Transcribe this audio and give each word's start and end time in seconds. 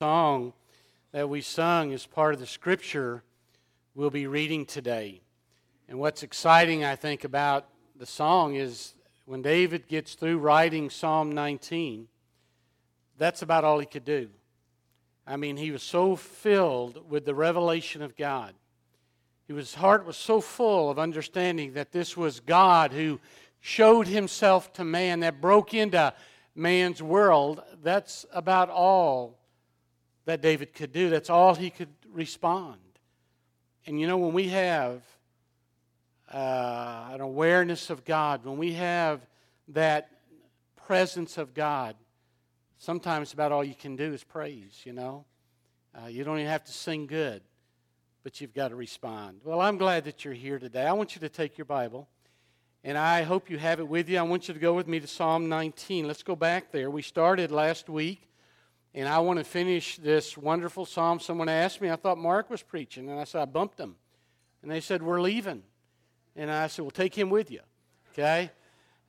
song 0.00 0.52
that 1.10 1.28
we 1.28 1.40
sung 1.40 1.92
as 1.92 2.06
part 2.06 2.32
of 2.32 2.38
the 2.38 2.46
scripture 2.46 3.24
we'll 3.96 4.10
be 4.10 4.28
reading 4.28 4.64
today. 4.64 5.20
And 5.88 5.98
what's 5.98 6.22
exciting, 6.22 6.84
I 6.84 6.94
think, 6.94 7.24
about 7.24 7.66
the 7.96 8.06
song 8.06 8.54
is 8.54 8.94
when 9.26 9.42
David 9.42 9.88
gets 9.88 10.14
through 10.14 10.38
writing 10.38 10.88
Psalm 10.88 11.32
19, 11.32 12.06
that's 13.16 13.42
about 13.42 13.64
all 13.64 13.80
he 13.80 13.86
could 13.86 14.04
do. 14.04 14.28
I 15.26 15.36
mean, 15.36 15.56
he 15.56 15.72
was 15.72 15.82
so 15.82 16.14
filled 16.14 17.10
with 17.10 17.24
the 17.24 17.34
revelation 17.34 18.00
of 18.00 18.16
God. 18.16 18.54
His 19.48 19.74
heart 19.74 20.06
was 20.06 20.16
so 20.16 20.40
full 20.40 20.90
of 20.90 21.00
understanding 21.00 21.72
that 21.72 21.90
this 21.90 22.16
was 22.16 22.38
God 22.38 22.92
who 22.92 23.18
showed 23.58 24.06
himself 24.06 24.72
to 24.74 24.84
man, 24.84 25.18
that 25.20 25.40
broke 25.40 25.74
into 25.74 26.14
man's 26.54 27.02
world. 27.02 27.60
That's 27.82 28.24
about 28.32 28.70
all 28.70 29.37
that 30.28 30.42
David 30.42 30.74
could 30.74 30.92
do. 30.92 31.08
That's 31.08 31.30
all 31.30 31.54
he 31.54 31.70
could 31.70 31.88
respond. 32.12 32.76
And 33.86 33.98
you 33.98 34.06
know, 34.06 34.18
when 34.18 34.34
we 34.34 34.48
have 34.48 35.00
uh, 36.30 37.08
an 37.12 37.22
awareness 37.22 37.88
of 37.88 38.04
God, 38.04 38.44
when 38.44 38.58
we 38.58 38.74
have 38.74 39.26
that 39.68 40.10
presence 40.86 41.38
of 41.38 41.54
God, 41.54 41.96
sometimes 42.76 43.32
about 43.32 43.52
all 43.52 43.64
you 43.64 43.74
can 43.74 43.96
do 43.96 44.12
is 44.12 44.22
praise, 44.22 44.82
you 44.84 44.92
know. 44.92 45.24
Uh, 45.94 46.08
you 46.08 46.24
don't 46.24 46.38
even 46.38 46.50
have 46.50 46.64
to 46.64 46.72
sing 46.72 47.06
good, 47.06 47.40
but 48.22 48.38
you've 48.38 48.52
got 48.52 48.68
to 48.68 48.76
respond. 48.76 49.40
Well, 49.44 49.62
I'm 49.62 49.78
glad 49.78 50.04
that 50.04 50.26
you're 50.26 50.34
here 50.34 50.58
today. 50.58 50.84
I 50.84 50.92
want 50.92 51.14
you 51.14 51.20
to 51.22 51.30
take 51.30 51.56
your 51.56 51.64
Bible, 51.64 52.06
and 52.84 52.98
I 52.98 53.22
hope 53.22 53.48
you 53.48 53.56
have 53.56 53.80
it 53.80 53.88
with 53.88 54.10
you. 54.10 54.18
I 54.18 54.22
want 54.22 54.46
you 54.46 54.52
to 54.52 54.60
go 54.60 54.74
with 54.74 54.88
me 54.88 55.00
to 55.00 55.06
Psalm 55.06 55.48
19. 55.48 56.06
Let's 56.06 56.22
go 56.22 56.36
back 56.36 56.70
there. 56.70 56.90
We 56.90 57.00
started 57.00 57.50
last 57.50 57.88
week 57.88 58.27
and 58.94 59.08
I 59.08 59.18
want 59.18 59.38
to 59.38 59.44
finish 59.44 59.96
this 59.96 60.36
wonderful 60.36 60.86
psalm. 60.86 61.20
Someone 61.20 61.48
asked 61.48 61.80
me, 61.80 61.90
I 61.90 61.96
thought 61.96 62.18
Mark 62.18 62.50
was 62.50 62.62
preaching. 62.62 63.08
And 63.10 63.20
I 63.20 63.24
said, 63.24 63.42
I 63.42 63.44
bumped 63.44 63.78
him. 63.78 63.96
And 64.62 64.70
they 64.70 64.80
said, 64.80 65.02
We're 65.02 65.20
leaving. 65.20 65.62
And 66.34 66.50
I 66.50 66.66
said, 66.68 66.82
Well, 66.82 66.90
take 66.90 67.16
him 67.16 67.30
with 67.30 67.50
you. 67.50 67.60
Okay? 68.12 68.50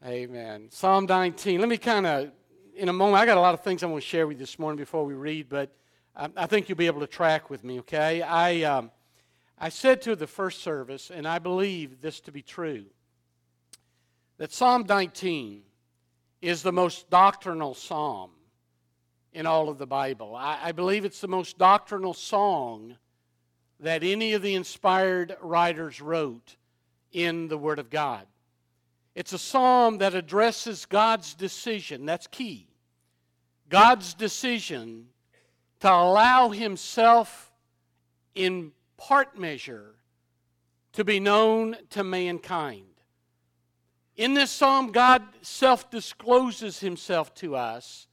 Amen. 0.06 0.68
Psalm 0.70 1.06
19. 1.06 1.60
Let 1.60 1.70
me 1.70 1.78
kind 1.78 2.06
of, 2.06 2.32
in 2.76 2.90
a 2.90 2.94
moment, 2.94 3.22
I 3.22 3.26
got 3.26 3.38
a 3.38 3.42
lot 3.42 3.54
of 3.54 3.64
things 3.64 3.84
I 3.84 3.88
want 3.88 4.04
to 4.04 4.08
share 4.08 4.28
with 4.28 4.38
you 4.38 4.46
this 4.46 4.60
morning 4.60 4.78
before 4.78 5.06
we 5.06 5.14
read, 5.14 5.50
but 5.50 5.74
I, 6.16 6.30
I 6.38 6.46
think 6.46 6.70
you'll 6.70 6.78
be 6.78 6.88
able 6.88 7.02
to 7.02 7.08
track 7.08 7.50
with 7.50 7.64
me, 7.64 7.80
okay? 7.80 8.22
I, 8.22 8.62
um, 8.64 8.92
I 9.58 9.70
said 9.70 10.02
to 10.04 10.16
the 10.16 10.28
first 10.28 10.62
service, 10.62 11.12
and 11.14 11.28
I 11.28 11.40
believe 11.40 12.02
this 12.02 12.20
to 12.22 12.32
be 12.32 12.42
true, 12.42 12.86
that 14.38 14.54
Psalm 14.54 14.86
19 14.88 15.64
is 16.42 16.64
the 16.64 16.72
most 16.72 17.10
doctrinal 17.10 17.74
psalm 17.74 18.32
in 19.40 19.48
all 19.48 19.70
of 19.70 19.78
the 19.78 19.88
Bible. 19.88 20.36
I, 20.36 20.60
I, 20.64 20.72
believe 20.74 21.06
it's 21.06 21.22
the 21.22 21.28
most 21.30 21.58
doctrinal 21.58 22.14
song 22.14 22.98
that 23.80 24.04
any 24.04 24.34
of 24.34 24.42
the 24.42 24.54
inspired 24.54 25.38
writers 25.42 26.02
wrote 26.02 26.58
in 27.14 27.48
the 27.48 27.58
Word 27.58 27.80
of 27.80 27.90
God. 27.90 28.28
It's 29.16 29.32
a 29.32 29.40
psalm 29.40 30.00
that 30.00 30.14
addresses 30.14 30.86
God's 30.86 31.36
decision. 31.36 32.06
That's 32.06 32.28
key. 32.28 32.68
God's 33.70 34.14
decision 34.14 35.06
to 35.80 35.90
allow 35.90 36.50
Himself 36.50 37.54
in 38.36 38.74
part 38.98 39.40
measure 39.40 39.96
to 40.92 41.06
be 41.06 41.22
known 41.22 41.78
to 41.92 42.04
mankind. 42.04 42.84
In 44.18 44.34
this 44.34 44.52
psalm, 44.52 44.92
God 44.92 45.24
self 45.42 45.90
discloses 45.90 46.82
Himself 46.82 47.34
to 47.36 47.56
us 47.56 48.09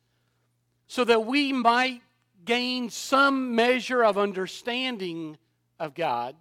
so 0.87 1.05
that 1.05 1.27
we 1.27 1.53
might 1.53 2.03
gain 2.45 2.91
some 2.91 3.55
measure 3.55 4.05
of 4.05 4.17
understanding 4.17 5.37
of 5.79 5.95
God 5.95 6.37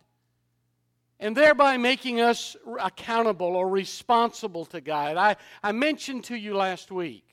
and 1.20 1.36
thereby 1.36 1.78
making 1.78 2.22
us 2.22 2.56
accountable 2.80 3.56
or 3.56 3.68
responsible 3.70 4.66
to 4.66 4.82
God. 4.82 5.18
I, 5.18 5.36
I 5.64 5.72
mentioned 5.72 6.26
to 6.26 6.36
you 6.36 6.56
last 6.56 6.92
week 6.92 7.24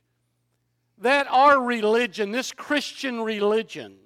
that 0.99 1.27
our 1.29 1.61
religion, 1.61 2.31
this 2.31 2.53
Christian 2.53 3.21
religion, 3.21 3.97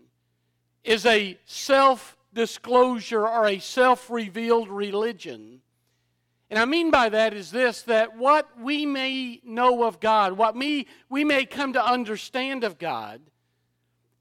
is 0.83 1.05
a 1.05 1.39
self 1.45 2.16
disclosure 2.33 3.27
or 3.28 3.47
a 3.47 3.59
self 3.59 4.11
revealed 4.11 4.69
religion 4.69 5.61
and 6.49 6.59
I 6.59 6.65
mean 6.65 6.91
by 6.91 7.09
that 7.09 7.34
is 7.34 7.51
this 7.51 7.83
that 7.83 8.17
what 8.17 8.49
we 8.61 8.87
may 8.87 9.41
know 9.45 9.84
of 9.84 9.99
God, 9.99 10.34
what 10.34 10.55
we, 10.55 10.87
we 11.09 11.25
may 11.25 11.45
come 11.45 11.73
to 11.73 11.84
understand 11.84 12.62
of 12.62 12.79
God, 12.79 13.21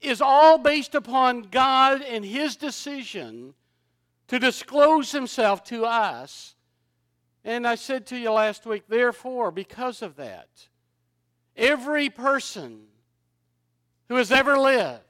is 0.00 0.20
all 0.20 0.58
based 0.58 0.94
upon 0.94 1.42
God 1.42 2.02
and 2.02 2.24
His 2.24 2.56
decision 2.56 3.54
to 4.28 4.38
disclose 4.38 5.12
Himself 5.12 5.62
to 5.64 5.84
us. 5.84 6.54
And 7.44 7.66
I 7.66 7.76
said 7.76 8.06
to 8.06 8.18
you 8.18 8.32
last 8.32 8.66
week, 8.66 8.84
therefore, 8.88 9.52
because 9.52 10.02
of 10.02 10.16
that, 10.16 10.48
every 11.56 12.10
person 12.10 12.80
who 14.08 14.16
has 14.16 14.32
ever 14.32 14.58
lived, 14.58 15.02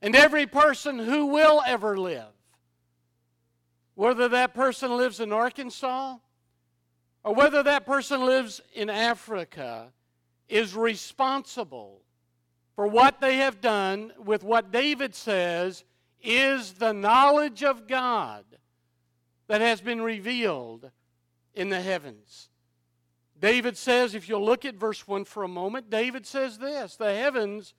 and 0.00 0.16
every 0.16 0.46
person 0.46 0.98
who 0.98 1.26
will 1.26 1.62
ever 1.66 1.96
live, 1.96 2.31
whether 4.02 4.28
that 4.28 4.52
person 4.52 4.96
lives 4.96 5.20
in 5.20 5.32
Arkansas 5.32 6.16
or 7.22 7.34
whether 7.36 7.62
that 7.62 7.86
person 7.86 8.26
lives 8.26 8.60
in 8.74 8.90
Africa, 8.90 9.92
is 10.48 10.74
responsible 10.74 12.00
for 12.74 12.88
what 12.88 13.20
they 13.20 13.36
have 13.36 13.60
done 13.60 14.12
with 14.18 14.42
what 14.42 14.72
David 14.72 15.14
says 15.14 15.84
is 16.20 16.72
the 16.72 16.92
knowledge 16.92 17.62
of 17.62 17.86
God 17.86 18.44
that 19.46 19.60
has 19.60 19.80
been 19.80 20.02
revealed 20.02 20.90
in 21.54 21.68
the 21.68 21.80
heavens. 21.80 22.48
David 23.38 23.76
says, 23.76 24.16
if 24.16 24.28
you'll 24.28 24.44
look 24.44 24.64
at 24.64 24.74
verse 24.74 25.06
1 25.06 25.26
for 25.26 25.44
a 25.44 25.48
moment, 25.48 25.90
David 25.90 26.26
says 26.26 26.58
this 26.58 26.96
the 26.96 27.14
heavens 27.14 27.72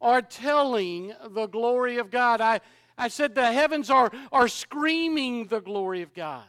are 0.00 0.22
telling 0.22 1.12
the 1.30 1.46
glory 1.46 1.98
of 1.98 2.10
God. 2.10 2.40
I, 2.40 2.60
I 2.96 3.08
said 3.08 3.34
the 3.34 3.52
heavens 3.52 3.90
are, 3.90 4.10
are 4.30 4.48
screaming 4.48 5.46
the 5.46 5.60
glory 5.60 6.02
of 6.02 6.14
God. 6.14 6.44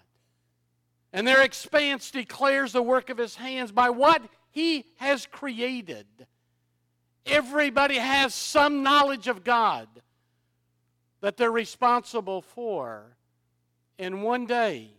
And 1.12 1.28
their 1.28 1.42
expanse 1.42 2.12
declares 2.12 2.74
the 2.74 2.82
work 2.82 3.10
of 3.10 3.18
his 3.18 3.36
hands 3.36 3.72
by 3.72 3.90
what 3.90 4.22
he 4.52 4.86
has 4.98 5.26
created. 5.26 6.08
Everybody 7.26 7.96
has 7.96 8.34
some 8.34 8.84
knowledge 8.84 9.28
of 9.28 9.44
God 9.44 9.88
that 11.22 11.38
they're 11.38 11.52
responsible 11.52 12.42
for. 12.42 13.16
And 13.98 14.24
one 14.24 14.46
day, 14.46 14.90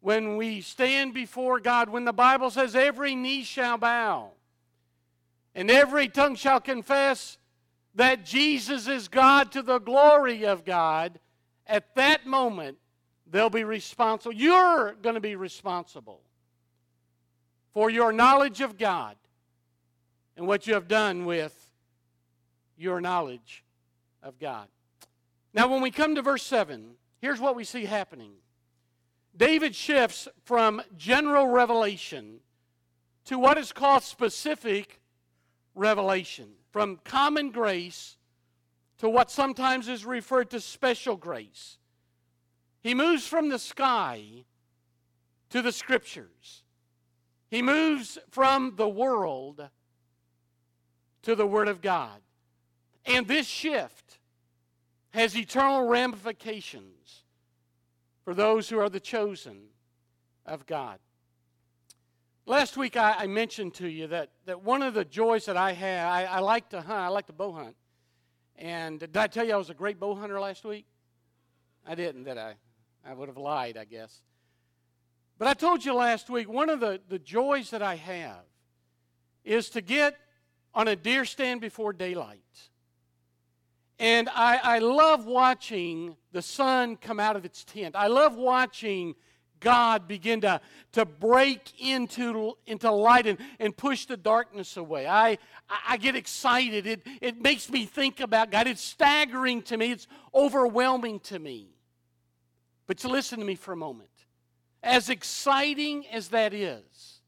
when 0.00 0.36
we 0.36 0.60
stand 0.60 1.14
before 1.14 1.60
God, 1.60 1.88
when 1.88 2.04
the 2.04 2.12
Bible 2.12 2.50
says 2.50 2.74
every 2.74 3.14
knee 3.14 3.42
shall 3.42 3.78
bow 3.78 4.30
and 5.54 5.70
every 5.70 6.08
tongue 6.08 6.36
shall 6.36 6.60
confess 6.60 7.38
that 7.94 8.24
Jesus 8.24 8.86
is 8.86 9.08
God 9.08 9.52
to 9.52 9.62
the 9.62 9.78
glory 9.78 10.44
of 10.44 10.64
God, 10.64 11.18
at 11.66 11.94
that 11.96 12.26
moment, 12.26 12.78
they'll 13.30 13.50
be 13.50 13.64
responsible. 13.64 14.34
You're 14.34 14.94
going 15.02 15.14
to 15.14 15.20
be 15.20 15.36
responsible 15.36 16.20
for 17.72 17.90
your 17.90 18.12
knowledge 18.12 18.60
of 18.60 18.78
God 18.78 19.16
and 20.36 20.46
what 20.46 20.66
you 20.66 20.74
have 20.74 20.88
done 20.88 21.24
with 21.24 21.54
your 22.76 23.00
knowledge 23.00 23.64
of 24.22 24.38
God. 24.38 24.68
Now, 25.52 25.68
when 25.68 25.82
we 25.82 25.90
come 25.90 26.14
to 26.14 26.22
verse 26.22 26.42
7, 26.44 26.92
here's 27.20 27.40
what 27.40 27.56
we 27.56 27.64
see 27.64 27.84
happening 27.84 28.32
David 29.36 29.74
shifts 29.74 30.28
from 30.44 30.82
general 30.96 31.46
revelation 31.46 32.40
to 33.26 33.38
what 33.38 33.58
is 33.58 33.72
called 33.72 34.02
specific 34.02 35.00
revelation 35.74 36.48
from 36.70 37.00
common 37.04 37.50
grace 37.50 38.16
to 38.98 39.08
what 39.08 39.30
sometimes 39.30 39.88
is 39.88 40.04
referred 40.04 40.50
to 40.50 40.60
special 40.60 41.16
grace. 41.16 41.78
He 42.82 42.94
moves 42.94 43.26
from 43.26 43.48
the 43.48 43.58
sky 43.58 44.44
to 45.50 45.62
the 45.62 45.72
scriptures. 45.72 46.62
He 47.50 47.62
moves 47.62 48.18
from 48.30 48.74
the 48.76 48.88
world 48.88 49.68
to 51.22 51.34
the 51.34 51.46
Word 51.46 51.68
of 51.68 51.82
God. 51.82 52.20
And 53.04 53.26
this 53.26 53.46
shift 53.46 54.18
has 55.10 55.36
eternal 55.36 55.88
ramifications 55.88 57.24
for 58.24 58.34
those 58.34 58.68
who 58.68 58.78
are 58.78 58.88
the 58.88 59.00
chosen 59.00 59.62
of 60.46 60.66
God. 60.66 60.98
Last 62.50 62.76
week 62.76 62.96
I, 62.96 63.14
I, 63.16 63.26
mentioned 63.28 63.74
to 63.74 63.86
you 63.86 64.08
that, 64.08 64.30
that 64.46 64.60
one 64.64 64.82
of 64.82 64.92
the 64.92 65.04
joys 65.04 65.44
that 65.44 65.56
I 65.56 65.70
have, 65.70 66.08
I, 66.08 66.24
I 66.24 66.38
like 66.40 66.68
to 66.70 66.80
hunt, 66.80 66.98
I 66.98 67.06
like 67.06 67.28
to 67.28 67.32
bow 67.32 67.52
hunt. 67.52 67.76
And 68.56 68.98
did 68.98 69.16
I 69.16 69.28
tell 69.28 69.46
you 69.46 69.54
I 69.54 69.56
was 69.56 69.70
a 69.70 69.74
great 69.74 70.00
bow 70.00 70.16
hunter 70.16 70.40
last 70.40 70.64
week? 70.64 70.84
I 71.86 71.94
didn't, 71.94 72.24
did 72.24 72.38
I? 72.38 72.54
I 73.06 73.14
would 73.14 73.28
have 73.28 73.36
lied, 73.36 73.76
I 73.76 73.84
guess. 73.84 74.22
But 75.38 75.46
I 75.46 75.54
told 75.54 75.84
you 75.84 75.94
last 75.94 76.28
week, 76.28 76.48
one 76.48 76.70
of 76.70 76.80
the, 76.80 77.00
the 77.08 77.20
joys 77.20 77.70
that 77.70 77.82
I 77.82 77.94
have 77.94 78.42
is 79.44 79.70
to 79.70 79.80
get 79.80 80.16
on 80.74 80.88
a 80.88 80.96
deer 80.96 81.24
stand 81.24 81.60
before 81.60 81.92
daylight 81.92 82.40
And 84.00 84.28
I, 84.28 84.56
I 84.56 84.78
love 84.80 85.24
watching 85.24 86.16
the 86.32 86.42
sun 86.42 86.96
come 86.96 87.20
out 87.20 87.36
of 87.36 87.44
its 87.44 87.62
tent. 87.62 87.94
I 87.94 88.08
love 88.08 88.34
watching 88.34 89.14
God 89.60 90.08
begin 90.08 90.40
to, 90.40 90.60
to 90.92 91.04
break 91.04 91.80
into, 91.80 92.56
into 92.66 92.90
light 92.90 93.26
and, 93.26 93.38
and 93.58 93.76
push 93.76 94.06
the 94.06 94.16
darkness 94.16 94.76
away. 94.76 95.06
I, 95.06 95.38
I 95.86 95.96
get 95.98 96.16
excited. 96.16 96.86
It, 96.86 97.02
it 97.20 97.40
makes 97.40 97.70
me 97.70 97.84
think 97.84 98.20
about 98.20 98.50
God. 98.50 98.66
It's 98.66 98.82
staggering 98.82 99.62
to 99.62 99.76
me, 99.76 99.92
it's 99.92 100.06
overwhelming 100.34 101.20
to 101.20 101.38
me. 101.38 101.68
But 102.86 102.98
to 102.98 103.08
listen 103.08 103.38
to 103.38 103.44
me 103.44 103.54
for 103.54 103.72
a 103.72 103.76
moment. 103.76 104.08
As 104.82 105.10
exciting 105.10 106.06
as 106.08 106.28
that 106.28 106.54
is, 106.54 107.20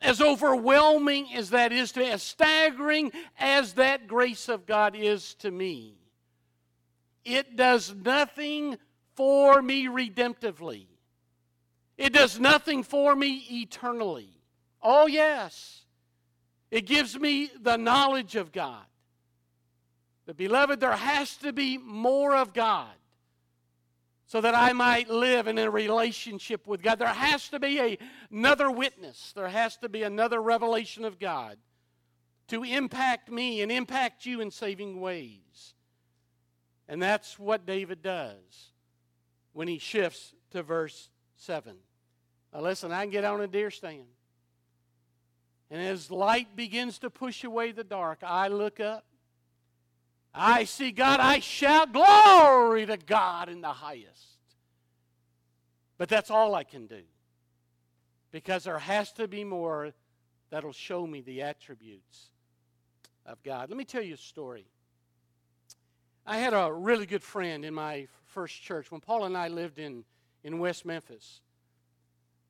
as 0.00 0.20
overwhelming 0.20 1.34
as 1.34 1.50
that 1.50 1.72
is 1.72 1.92
to 1.92 2.00
me, 2.00 2.10
as 2.10 2.22
staggering 2.22 3.10
as 3.38 3.74
that 3.74 4.06
grace 4.06 4.48
of 4.48 4.64
God 4.64 4.94
is 4.94 5.34
to 5.34 5.50
me, 5.50 5.96
it 7.24 7.56
does 7.56 7.94
nothing 7.94 8.76
for 9.16 9.62
me 9.62 9.86
redemptively. 9.86 10.86
It 11.96 12.12
does 12.12 12.40
nothing 12.40 12.82
for 12.82 13.14
me 13.14 13.44
eternally. 13.50 14.30
Oh, 14.82 15.06
yes. 15.06 15.82
It 16.70 16.86
gives 16.86 17.18
me 17.18 17.50
the 17.60 17.76
knowledge 17.76 18.36
of 18.36 18.52
God. 18.52 18.84
But, 20.26 20.36
beloved, 20.36 20.80
there 20.80 20.96
has 20.96 21.36
to 21.38 21.52
be 21.52 21.78
more 21.78 22.34
of 22.34 22.52
God 22.52 22.90
so 24.26 24.40
that 24.40 24.54
I 24.54 24.72
might 24.72 25.08
live 25.08 25.46
in 25.46 25.58
a 25.58 25.70
relationship 25.70 26.66
with 26.66 26.82
God. 26.82 26.98
There 26.98 27.06
has 27.06 27.48
to 27.50 27.60
be 27.60 27.78
a, 27.78 27.98
another 28.30 28.70
witness, 28.70 29.32
there 29.36 29.48
has 29.48 29.76
to 29.78 29.88
be 29.88 30.02
another 30.02 30.40
revelation 30.40 31.04
of 31.04 31.18
God 31.18 31.58
to 32.48 32.62
impact 32.62 33.30
me 33.30 33.62
and 33.62 33.70
impact 33.70 34.26
you 34.26 34.40
in 34.40 34.50
saving 34.50 35.00
ways. 35.00 35.74
And 36.88 37.00
that's 37.00 37.38
what 37.38 37.66
David 37.66 38.02
does 38.02 38.72
when 39.52 39.68
he 39.68 39.78
shifts 39.78 40.34
to 40.50 40.62
verse 40.62 41.10
7. 41.36 41.74
Now, 42.52 42.60
listen, 42.60 42.92
I 42.92 43.02
can 43.02 43.10
get 43.10 43.24
on 43.24 43.40
a 43.40 43.46
deer 43.46 43.70
stand. 43.70 44.06
And 45.70 45.82
as 45.82 46.10
light 46.10 46.54
begins 46.54 46.98
to 47.00 47.10
push 47.10 47.44
away 47.44 47.72
the 47.72 47.84
dark, 47.84 48.20
I 48.22 48.48
look 48.48 48.80
up. 48.80 49.04
I 50.34 50.64
see 50.64 50.90
God. 50.90 51.20
I 51.20 51.40
shout, 51.40 51.92
Glory 51.92 52.86
to 52.86 52.96
God 52.96 53.48
in 53.48 53.60
the 53.60 53.68
highest. 53.68 54.38
But 55.96 56.08
that's 56.08 56.30
all 56.30 56.54
I 56.54 56.64
can 56.64 56.86
do. 56.86 57.02
Because 58.32 58.64
there 58.64 58.78
has 58.78 59.12
to 59.12 59.28
be 59.28 59.44
more 59.44 59.92
that'll 60.50 60.72
show 60.72 61.06
me 61.06 61.20
the 61.20 61.42
attributes 61.42 62.30
of 63.26 63.42
God. 63.42 63.68
Let 63.70 63.78
me 63.78 63.84
tell 63.84 64.02
you 64.02 64.14
a 64.14 64.18
story. 64.18 64.66
I 66.26 66.38
had 66.38 66.52
a 66.52 66.72
really 66.72 67.06
good 67.06 67.22
friend 67.22 67.64
in 67.64 67.74
my 67.74 68.08
first 68.26 68.62
church 68.62 68.90
when 68.90 69.00
Paul 69.00 69.24
and 69.24 69.36
I 69.36 69.48
lived 69.48 69.78
in, 69.78 70.04
in 70.44 70.58
West 70.58 70.84
Memphis. 70.84 71.40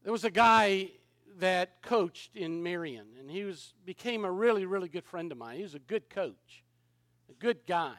There 0.03 0.13
was 0.13 0.25
a 0.25 0.31
guy 0.31 0.91
that 1.39 1.81
coached 1.83 2.37
in 2.37 2.63
Marion, 2.63 3.07
and 3.19 3.31
he 3.31 3.45
was 3.45 3.73
became 3.87 4.25
a 4.25 4.31
really, 4.31 4.67
really 4.67 4.89
good 4.89 5.05
friend 5.05 5.33
of 5.33 5.39
mine. 5.39 5.57
He 5.57 5.63
was 5.63 5.75
a 5.75 5.81
good 5.81 6.11
coach, 6.11 6.65
a 7.31 7.35
good 7.35 7.61
guy. 7.67 7.97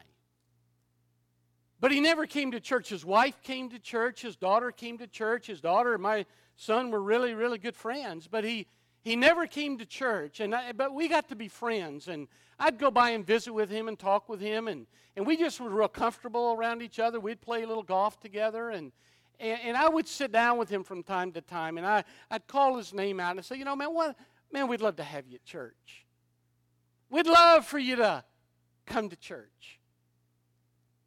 But 1.78 1.92
he 1.92 2.00
never 2.00 2.26
came 2.26 2.52
to 2.52 2.60
church. 2.60 2.88
His 2.88 3.04
wife 3.04 3.42
came 3.42 3.68
to 3.70 3.78
church. 3.78 4.22
His 4.22 4.36
daughter 4.36 4.70
came 4.70 4.98
to 4.98 5.06
church. 5.06 5.46
His 5.46 5.60
daughter 5.60 5.92
and 5.92 6.02
my 6.02 6.24
son 6.56 6.90
were 6.90 7.02
really, 7.02 7.34
really 7.34 7.58
good 7.58 7.76
friends. 7.76 8.28
But 8.28 8.44
he, 8.44 8.66
he 9.02 9.14
never 9.14 9.46
came 9.46 9.76
to 9.78 9.84
church. 9.84 10.40
And 10.40 10.54
I, 10.54 10.72
but 10.72 10.94
we 10.94 11.06
got 11.06 11.28
to 11.28 11.36
be 11.36 11.48
friends. 11.48 12.08
And 12.08 12.28
I'd 12.58 12.78
go 12.78 12.90
by 12.90 13.10
and 13.10 13.26
visit 13.26 13.52
with 13.52 13.68
him 13.68 13.88
and 13.88 13.98
talk 13.98 14.26
with 14.26 14.40
him. 14.40 14.68
And, 14.68 14.86
and 15.16 15.26
we 15.26 15.36
just 15.36 15.60
were 15.60 15.68
real 15.68 15.88
comfortable 15.88 16.56
around 16.58 16.80
each 16.80 16.98
other. 16.98 17.20
We'd 17.20 17.42
play 17.42 17.62
a 17.62 17.68
little 17.68 17.82
golf 17.82 18.18
together. 18.20 18.70
And, 18.70 18.92
and, 19.38 19.60
and, 19.64 19.76
I 19.76 19.88
would 19.88 20.08
sit 20.08 20.32
down 20.32 20.58
with 20.58 20.68
him 20.68 20.84
from 20.84 21.02
time 21.02 21.32
to 21.32 21.40
time, 21.40 21.78
and 21.78 21.86
I, 21.86 22.04
I'd 22.30 22.46
call 22.46 22.76
his 22.76 22.92
name 22.92 23.20
out 23.20 23.36
and 23.36 23.44
say, 23.44 23.56
you 23.56 23.64
know, 23.64 23.76
man, 23.76 23.94
what, 23.94 24.16
man, 24.52 24.68
we'd 24.68 24.80
love 24.80 24.96
to 24.96 25.04
have 25.04 25.26
you 25.26 25.36
at 25.36 25.44
church. 25.44 26.06
We'd 27.10 27.26
love 27.26 27.66
for 27.66 27.78
you 27.78 27.96
to 27.96 28.24
come 28.86 29.08
to 29.10 29.16
church. 29.16 29.78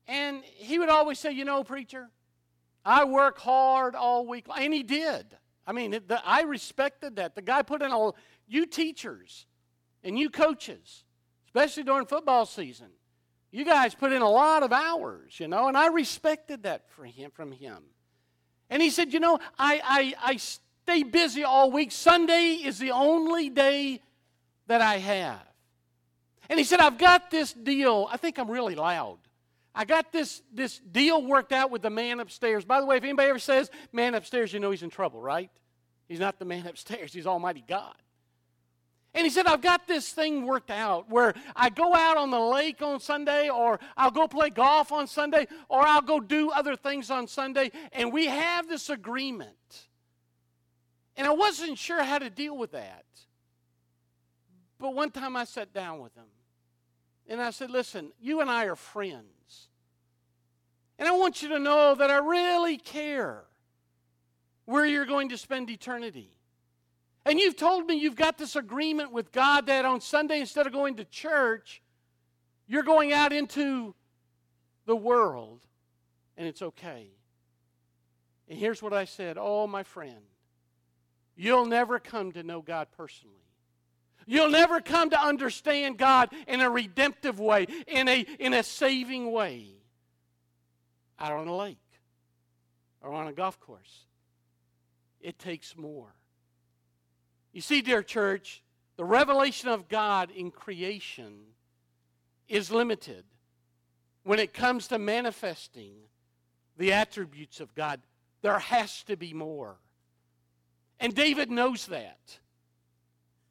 And 0.07 0.43
he 0.43 0.79
would 0.79 0.89
always 0.89 1.19
say, 1.19 1.31
you 1.31 1.45
know, 1.45 1.63
preacher, 1.63 2.09
I 2.83 3.03
work 3.03 3.37
hard 3.39 3.95
all 3.95 4.25
week. 4.25 4.45
And 4.55 4.73
he 4.73 4.83
did. 4.83 5.37
I 5.67 5.71
mean, 5.71 5.91
the, 5.91 6.21
I 6.25 6.41
respected 6.41 7.17
that. 7.17 7.35
The 7.35 7.41
guy 7.41 7.61
put 7.61 7.81
in 7.81 7.91
all, 7.91 8.15
you 8.47 8.65
teachers 8.65 9.45
and 10.03 10.17
you 10.17 10.29
coaches, 10.29 11.03
especially 11.45 11.83
during 11.83 12.07
football 12.07 12.45
season, 12.45 12.87
you 13.51 13.65
guys 13.65 13.93
put 13.93 14.11
in 14.11 14.21
a 14.21 14.29
lot 14.29 14.63
of 14.63 14.71
hours, 14.71 15.39
you 15.39 15.47
know, 15.47 15.67
and 15.67 15.77
I 15.77 15.87
respected 15.87 16.63
that 16.63 16.89
for 16.89 17.05
him, 17.05 17.31
from 17.31 17.51
him. 17.51 17.83
And 18.69 18.81
he 18.81 18.89
said, 18.89 19.13
You 19.13 19.19
know, 19.19 19.39
I, 19.57 19.81
I, 19.83 20.31
I 20.33 20.37
stay 20.37 21.03
busy 21.03 21.43
all 21.43 21.71
week. 21.71 21.91
Sunday 21.91 22.53
is 22.63 22.79
the 22.79 22.91
only 22.91 23.49
day 23.49 24.01
that 24.67 24.81
I 24.81 24.97
have. 24.97 25.41
And 26.49 26.57
he 26.57 26.65
said, 26.65 26.79
I've 26.79 26.97
got 26.97 27.29
this 27.29 27.53
deal. 27.53 28.07
I 28.11 28.17
think 28.17 28.39
I'm 28.39 28.49
really 28.49 28.75
loud. 28.75 29.19
I 29.73 29.85
got 29.85 30.11
this, 30.11 30.41
this 30.51 30.79
deal 30.79 31.23
worked 31.25 31.53
out 31.53 31.69
with 31.69 31.83
the 31.83 31.91
man 31.91 32.19
upstairs. 32.19 32.65
By 32.65 32.81
the 32.81 32.87
way, 32.87 32.97
if 32.97 33.03
anybody 33.03 33.29
ever 33.29 33.39
says 33.39 33.69
man 33.93 34.15
upstairs, 34.15 34.51
you 34.51 34.59
know 34.59 34.71
he's 34.71 34.83
in 34.83 34.89
trouble, 34.89 35.21
right? 35.21 35.49
He's 36.07 36.19
not 36.19 36.39
the 36.39 36.45
man 36.45 36.65
upstairs, 36.67 37.13
he's 37.13 37.27
Almighty 37.27 37.63
God. 37.67 37.95
And 39.13 39.23
he 39.23 39.29
said, 39.31 39.47
I've 39.47 39.61
got 39.61 39.87
this 39.87 40.09
thing 40.09 40.45
worked 40.45 40.69
out 40.69 41.09
where 41.09 41.33
I 41.55 41.69
go 41.69 41.95
out 41.95 42.17
on 42.17 42.29
the 42.29 42.39
lake 42.39 42.81
on 42.81 42.99
Sunday, 42.99 43.49
or 43.49 43.79
I'll 43.97 44.11
go 44.11 44.27
play 44.27 44.49
golf 44.49 44.91
on 44.91 45.07
Sunday, 45.07 45.47
or 45.67 45.81
I'll 45.81 46.01
go 46.01 46.19
do 46.19 46.51
other 46.51 46.75
things 46.75 47.09
on 47.09 47.25
Sunday. 47.27 47.71
And 47.91 48.13
we 48.13 48.27
have 48.27 48.67
this 48.67 48.89
agreement. 48.89 49.87
And 51.17 51.25
I 51.25 51.31
wasn't 51.31 51.77
sure 51.77 52.03
how 52.03 52.19
to 52.19 52.29
deal 52.29 52.55
with 52.55 52.71
that. 52.71 53.05
But 54.77 54.93
one 54.93 55.11
time 55.11 55.35
I 55.35 55.43
sat 55.43 55.73
down 55.73 55.99
with 55.99 56.15
him 56.15 56.27
and 57.27 57.41
I 57.41 57.49
said, 57.49 57.69
Listen, 57.69 58.11
you 58.21 58.41
and 58.41 58.49
I 58.49 58.65
are 58.65 58.75
friends. 58.75 59.67
And 60.97 61.07
I 61.07 61.11
want 61.11 61.41
you 61.41 61.49
to 61.49 61.59
know 61.59 61.95
that 61.95 62.09
I 62.11 62.17
really 62.17 62.77
care 62.77 63.43
where 64.65 64.85
you're 64.85 65.05
going 65.05 65.29
to 65.29 65.37
spend 65.37 65.69
eternity. 65.69 66.31
And 67.25 67.39
you've 67.39 67.57
told 67.57 67.85
me 67.85 67.95
you've 67.95 68.15
got 68.15 68.37
this 68.37 68.55
agreement 68.55 69.11
with 69.11 69.31
God 69.31 69.67
that 69.67 69.85
on 69.85 70.01
Sunday, 70.01 70.39
instead 70.39 70.67
of 70.67 70.73
going 70.73 70.95
to 70.95 71.05
church, 71.05 71.81
you're 72.67 72.83
going 72.83 73.11
out 73.11 73.33
into 73.33 73.93
the 74.85 74.95
world, 74.95 75.61
and 76.37 76.47
it's 76.47 76.61
okay. 76.61 77.09
And 78.47 78.57
here's 78.57 78.81
what 78.81 78.93
I 78.93 79.05
said 79.05 79.37
Oh, 79.39 79.67
my 79.67 79.83
friend, 79.83 80.23
you'll 81.35 81.65
never 81.65 81.99
come 81.99 82.31
to 82.33 82.43
know 82.43 82.61
God 82.61 82.87
personally. 82.95 83.35
You'll 84.25 84.51
never 84.51 84.79
come 84.79 85.09
to 85.09 85.19
understand 85.19 85.97
God 85.97 86.29
in 86.47 86.61
a 86.61 86.69
redemptive 86.69 87.39
way, 87.39 87.65
in 87.87 88.07
a, 88.07 88.19
in 88.39 88.53
a 88.53 88.61
saving 88.61 89.31
way, 89.31 89.73
out 91.17 91.31
on 91.31 91.47
a 91.47 91.55
lake 91.55 91.77
or 93.01 93.11
on 93.11 93.27
a 93.27 93.33
golf 93.33 93.59
course. 93.59 94.05
It 95.19 95.39
takes 95.39 95.75
more. 95.75 96.13
You 97.51 97.61
see, 97.61 97.81
dear 97.81 98.03
church, 98.03 98.63
the 98.97 99.05
revelation 99.05 99.69
of 99.69 99.87
God 99.87 100.29
in 100.31 100.51
creation 100.51 101.39
is 102.47 102.69
limited 102.69 103.23
when 104.23 104.39
it 104.39 104.53
comes 104.53 104.87
to 104.89 104.99
manifesting 104.99 105.93
the 106.77 106.93
attributes 106.93 107.59
of 107.59 107.73
God. 107.75 108.01
There 108.41 108.59
has 108.59 109.03
to 109.03 109.15
be 109.15 109.33
more. 109.33 109.77
And 110.99 111.15
David 111.15 111.49
knows 111.49 111.87
that. 111.87 112.39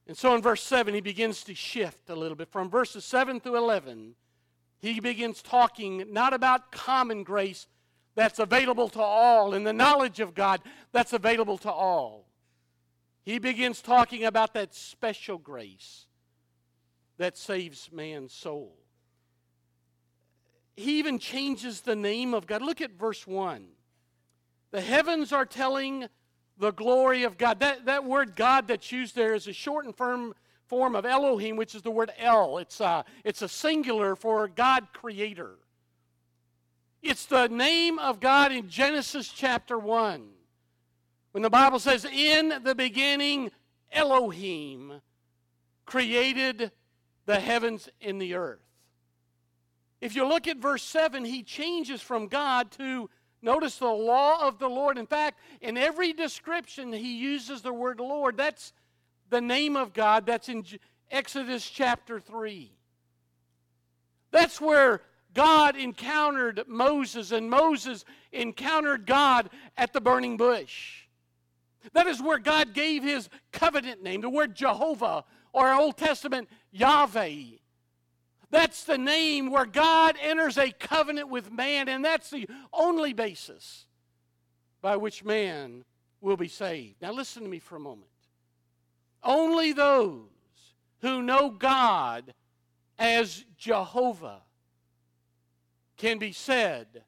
And 0.06 0.16
so 0.16 0.34
in 0.34 0.42
verse 0.42 0.62
7, 0.62 0.94
he 0.94 1.00
begins 1.00 1.42
to 1.44 1.54
shift 1.54 2.08
a 2.08 2.14
little 2.14 2.36
bit. 2.36 2.48
From 2.50 2.70
verses 2.70 3.04
7 3.04 3.40
through 3.40 3.56
11, 3.56 4.14
he 4.80 5.00
begins 5.00 5.42
talking 5.42 6.04
not 6.12 6.32
about 6.32 6.72
common 6.72 7.24
grace 7.24 7.66
that's 8.14 8.38
available 8.38 8.88
to 8.90 9.00
all 9.00 9.54
and 9.54 9.66
the 9.66 9.72
knowledge 9.72 10.20
of 10.20 10.34
God 10.34 10.60
that's 10.92 11.12
available 11.12 11.58
to 11.58 11.70
all 11.70 12.27
he 13.28 13.38
begins 13.38 13.82
talking 13.82 14.24
about 14.24 14.54
that 14.54 14.74
special 14.74 15.36
grace 15.36 16.06
that 17.18 17.36
saves 17.36 17.90
man's 17.92 18.32
soul. 18.32 18.74
He 20.76 20.98
even 20.98 21.18
changes 21.18 21.82
the 21.82 21.94
name 21.94 22.32
of 22.32 22.46
God. 22.46 22.62
Look 22.62 22.80
at 22.80 22.92
verse 22.92 23.26
1. 23.26 23.66
The 24.70 24.80
heavens 24.80 25.30
are 25.30 25.44
telling 25.44 26.06
the 26.56 26.70
glory 26.70 27.24
of 27.24 27.36
God. 27.36 27.60
That, 27.60 27.84
that 27.84 28.06
word 28.06 28.34
God 28.34 28.66
that's 28.66 28.90
used 28.90 29.14
there 29.14 29.34
is 29.34 29.46
a 29.46 29.52
short 29.52 29.84
and 29.84 29.94
firm 29.94 30.32
form 30.66 30.96
of 30.96 31.04
Elohim, 31.04 31.56
which 31.56 31.74
is 31.74 31.82
the 31.82 31.90
word 31.90 32.10
El. 32.18 32.56
It's 32.56 32.80
a, 32.80 33.04
it's 33.24 33.42
a 33.42 33.48
singular 33.48 34.16
for 34.16 34.48
God 34.48 34.88
creator. 34.94 35.56
It's 37.02 37.26
the 37.26 37.48
name 37.48 37.98
of 37.98 38.20
God 38.20 38.52
in 38.52 38.70
Genesis 38.70 39.28
chapter 39.28 39.78
1. 39.78 40.37
When 41.38 41.44
the 41.44 41.50
Bible 41.50 41.78
says, 41.78 42.04
In 42.04 42.52
the 42.64 42.74
beginning, 42.74 43.52
Elohim 43.92 44.94
created 45.86 46.72
the 47.26 47.38
heavens 47.38 47.88
and 48.00 48.20
the 48.20 48.34
earth. 48.34 48.58
If 50.00 50.16
you 50.16 50.26
look 50.26 50.48
at 50.48 50.56
verse 50.56 50.82
7, 50.82 51.24
he 51.24 51.44
changes 51.44 52.02
from 52.02 52.26
God 52.26 52.72
to, 52.72 53.08
notice, 53.40 53.76
the 53.76 53.86
law 53.86 54.48
of 54.48 54.58
the 54.58 54.66
Lord. 54.66 54.98
In 54.98 55.06
fact, 55.06 55.38
in 55.60 55.76
every 55.76 56.12
description, 56.12 56.92
he 56.92 57.18
uses 57.18 57.62
the 57.62 57.72
word 57.72 58.00
Lord. 58.00 58.36
That's 58.36 58.72
the 59.30 59.40
name 59.40 59.76
of 59.76 59.92
God. 59.92 60.26
That's 60.26 60.48
in 60.48 60.64
Exodus 61.08 61.70
chapter 61.70 62.18
3. 62.18 62.72
That's 64.32 64.60
where 64.60 65.02
God 65.34 65.76
encountered 65.76 66.64
Moses, 66.66 67.30
and 67.30 67.48
Moses 67.48 68.04
encountered 68.32 69.06
God 69.06 69.50
at 69.76 69.92
the 69.92 70.00
burning 70.00 70.36
bush. 70.36 71.04
That 71.92 72.06
is 72.06 72.22
where 72.22 72.38
God 72.38 72.74
gave 72.74 73.02
his 73.02 73.28
covenant 73.52 74.02
name, 74.02 74.20
the 74.20 74.28
word 74.28 74.54
Jehovah, 74.54 75.24
or 75.52 75.72
Old 75.72 75.96
Testament 75.96 76.48
Yahweh. 76.70 77.56
That's 78.50 78.84
the 78.84 78.98
name 78.98 79.50
where 79.50 79.66
God 79.66 80.16
enters 80.20 80.56
a 80.56 80.70
covenant 80.70 81.28
with 81.28 81.52
man, 81.52 81.88
and 81.88 82.04
that's 82.04 82.30
the 82.30 82.48
only 82.72 83.12
basis 83.12 83.86
by 84.80 84.96
which 84.96 85.24
man 85.24 85.84
will 86.20 86.36
be 86.36 86.48
saved. 86.48 86.96
Now, 87.02 87.12
listen 87.12 87.42
to 87.42 87.48
me 87.48 87.58
for 87.58 87.76
a 87.76 87.80
moment. 87.80 88.10
Only 89.22 89.72
those 89.72 90.28
who 91.00 91.22
know 91.22 91.50
God 91.50 92.32
as 92.98 93.44
Jehovah 93.56 94.42
can 95.96 96.18
be 96.18 96.32
said 96.32 97.02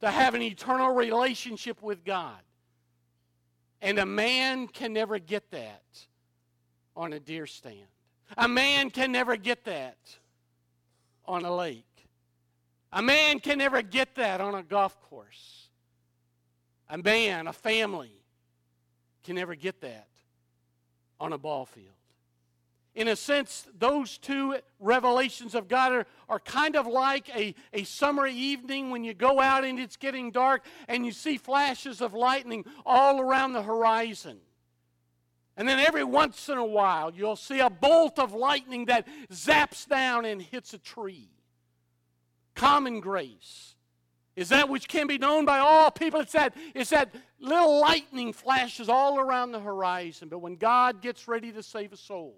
to 0.00 0.10
have 0.10 0.34
an 0.34 0.42
eternal 0.42 0.92
relationship 0.94 1.82
with 1.82 2.04
God. 2.04 2.40
And 3.82 3.98
a 3.98 4.06
man 4.06 4.68
can 4.68 4.92
never 4.92 5.18
get 5.18 5.50
that 5.52 5.82
on 6.96 7.12
a 7.12 7.20
deer 7.20 7.46
stand. 7.46 7.86
A 8.36 8.46
man 8.46 8.90
can 8.90 9.12
never 9.12 9.36
get 9.36 9.64
that 9.64 9.98
on 11.24 11.44
a 11.44 11.54
lake. 11.54 11.84
A 12.92 13.02
man 13.02 13.40
can 13.40 13.58
never 13.58 13.82
get 13.82 14.16
that 14.16 14.40
on 14.40 14.54
a 14.54 14.62
golf 14.62 15.00
course. 15.02 15.68
A 16.88 16.98
man, 16.98 17.46
a 17.46 17.52
family, 17.52 18.12
can 19.22 19.36
never 19.36 19.54
get 19.54 19.80
that 19.80 20.08
on 21.20 21.32
a 21.32 21.38
ball 21.38 21.64
field. 21.64 21.99
In 23.00 23.08
a 23.08 23.16
sense, 23.16 23.66
those 23.78 24.18
two 24.18 24.56
revelations 24.78 25.54
of 25.54 25.68
God 25.68 25.92
are, 25.94 26.06
are 26.28 26.38
kind 26.38 26.76
of 26.76 26.86
like 26.86 27.34
a, 27.34 27.54
a 27.72 27.84
summer 27.84 28.26
evening 28.26 28.90
when 28.90 29.04
you 29.04 29.14
go 29.14 29.40
out 29.40 29.64
and 29.64 29.80
it's 29.80 29.96
getting 29.96 30.30
dark 30.30 30.66
and 30.86 31.06
you 31.06 31.10
see 31.10 31.38
flashes 31.38 32.02
of 32.02 32.12
lightning 32.12 32.62
all 32.84 33.18
around 33.18 33.54
the 33.54 33.62
horizon. 33.62 34.36
And 35.56 35.66
then 35.66 35.78
every 35.80 36.04
once 36.04 36.50
in 36.50 36.58
a 36.58 36.64
while, 36.64 37.10
you'll 37.14 37.36
see 37.36 37.60
a 37.60 37.70
bolt 37.70 38.18
of 38.18 38.34
lightning 38.34 38.84
that 38.84 39.08
zaps 39.32 39.88
down 39.88 40.26
and 40.26 40.42
hits 40.42 40.74
a 40.74 40.78
tree. 40.78 41.30
Common 42.54 43.00
grace 43.00 43.76
is 44.36 44.50
that 44.50 44.68
which 44.68 44.88
can 44.88 45.06
be 45.06 45.16
known 45.16 45.46
by 45.46 45.58
all 45.58 45.90
people. 45.90 46.20
It's 46.20 46.32
that, 46.32 46.54
it's 46.74 46.90
that 46.90 47.14
little 47.38 47.80
lightning 47.80 48.34
flashes 48.34 48.90
all 48.90 49.18
around 49.18 49.52
the 49.52 49.60
horizon. 49.60 50.28
But 50.28 50.40
when 50.40 50.56
God 50.56 51.00
gets 51.00 51.26
ready 51.26 51.50
to 51.52 51.62
save 51.62 51.94
a 51.94 51.96
soul, 51.96 52.36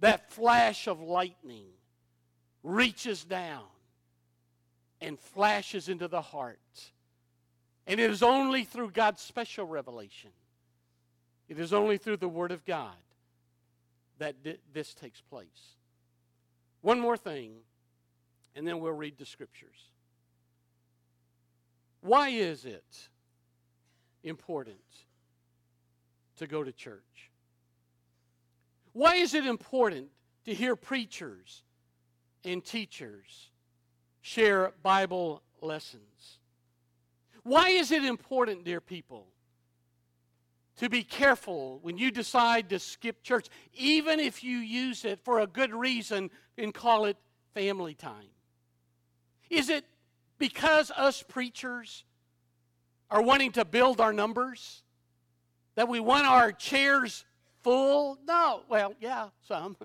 that 0.00 0.30
flash 0.32 0.86
of 0.86 1.00
lightning 1.00 1.66
reaches 2.62 3.24
down 3.24 3.64
and 5.00 5.18
flashes 5.18 5.88
into 5.88 6.08
the 6.08 6.20
heart. 6.20 6.58
And 7.86 7.98
it 7.98 8.10
is 8.10 8.22
only 8.22 8.64
through 8.64 8.90
God's 8.90 9.22
special 9.22 9.66
revelation 9.66 10.30
it 11.50 11.58
is 11.58 11.72
only 11.72 11.98
through 11.98 12.18
the 12.18 12.28
Word 12.28 12.52
of 12.52 12.64
God 12.64 12.94
that 14.18 14.36
this 14.72 14.94
takes 14.94 15.20
place. 15.20 15.74
One 16.80 17.00
more 17.00 17.16
thing, 17.16 17.54
and 18.54 18.66
then 18.66 18.78
we'll 18.78 18.92
read 18.92 19.18
the 19.18 19.26
Scriptures. 19.26 19.90
Why 22.02 22.28
is 22.28 22.64
it 22.64 23.08
important 24.22 24.78
to 26.36 26.46
go 26.46 26.62
to 26.62 26.70
church? 26.70 27.29
Why 28.92 29.16
is 29.16 29.34
it 29.34 29.46
important 29.46 30.08
to 30.44 30.54
hear 30.54 30.74
preachers 30.76 31.62
and 32.44 32.64
teachers 32.64 33.50
share 34.20 34.72
Bible 34.82 35.42
lessons? 35.60 36.38
Why 37.42 37.70
is 37.70 37.90
it 37.90 38.04
important, 38.04 38.64
dear 38.64 38.80
people, 38.80 39.26
to 40.76 40.88
be 40.88 41.02
careful 41.02 41.78
when 41.82 41.98
you 41.98 42.10
decide 42.10 42.70
to 42.70 42.78
skip 42.78 43.22
church, 43.22 43.48
even 43.74 44.18
if 44.18 44.42
you 44.42 44.58
use 44.58 45.04
it 45.04 45.20
for 45.24 45.40
a 45.40 45.46
good 45.46 45.72
reason 45.72 46.30
and 46.58 46.74
call 46.74 47.04
it 47.04 47.16
family 47.54 47.94
time? 47.94 48.28
Is 49.48 49.68
it 49.68 49.84
because 50.38 50.90
us 50.92 51.22
preachers 51.22 52.04
are 53.10 53.22
wanting 53.22 53.52
to 53.52 53.64
build 53.64 54.00
our 54.00 54.12
numbers? 54.12 54.82
That 55.76 55.88
we 55.88 56.00
want 56.00 56.26
our 56.26 56.52
chairs 56.52 57.24
full? 57.62 58.18
No. 58.26 58.62
Well, 58.68 58.94
yeah, 59.00 59.28
some. 59.46 59.76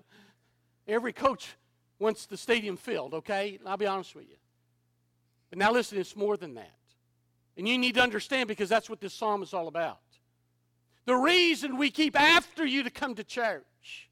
Every 0.88 1.14
coach 1.14 1.56
wants 2.00 2.26
the 2.26 2.38
stadium 2.38 2.78
filled, 2.78 3.14
okay? 3.14 3.60
I'll 3.66 3.78
be 3.78 3.88
honest 3.88 4.16
with 4.16 4.28
you. 4.30 4.36
But 5.50 5.60
now 5.60 5.72
listen, 5.72 5.98
it's 5.98 6.16
more 6.16 6.38
than 6.38 6.54
that. 6.56 6.72
And 7.58 7.68
you 7.68 7.78
need 7.78 7.96
to 7.96 8.02
understand 8.02 8.48
because 8.48 8.70
that's 8.70 8.90
what 8.90 9.00
this 9.00 9.14
psalm 9.14 9.42
is 9.42 9.54
all 9.54 9.68
about. 9.68 10.00
The 11.06 11.16
reason 11.16 11.78
we 11.78 11.92
keep 11.92 12.20
after 12.20 12.66
you 12.66 12.84
to 12.84 12.90
come 12.90 13.16
to 13.16 13.24
church. 13.24 14.10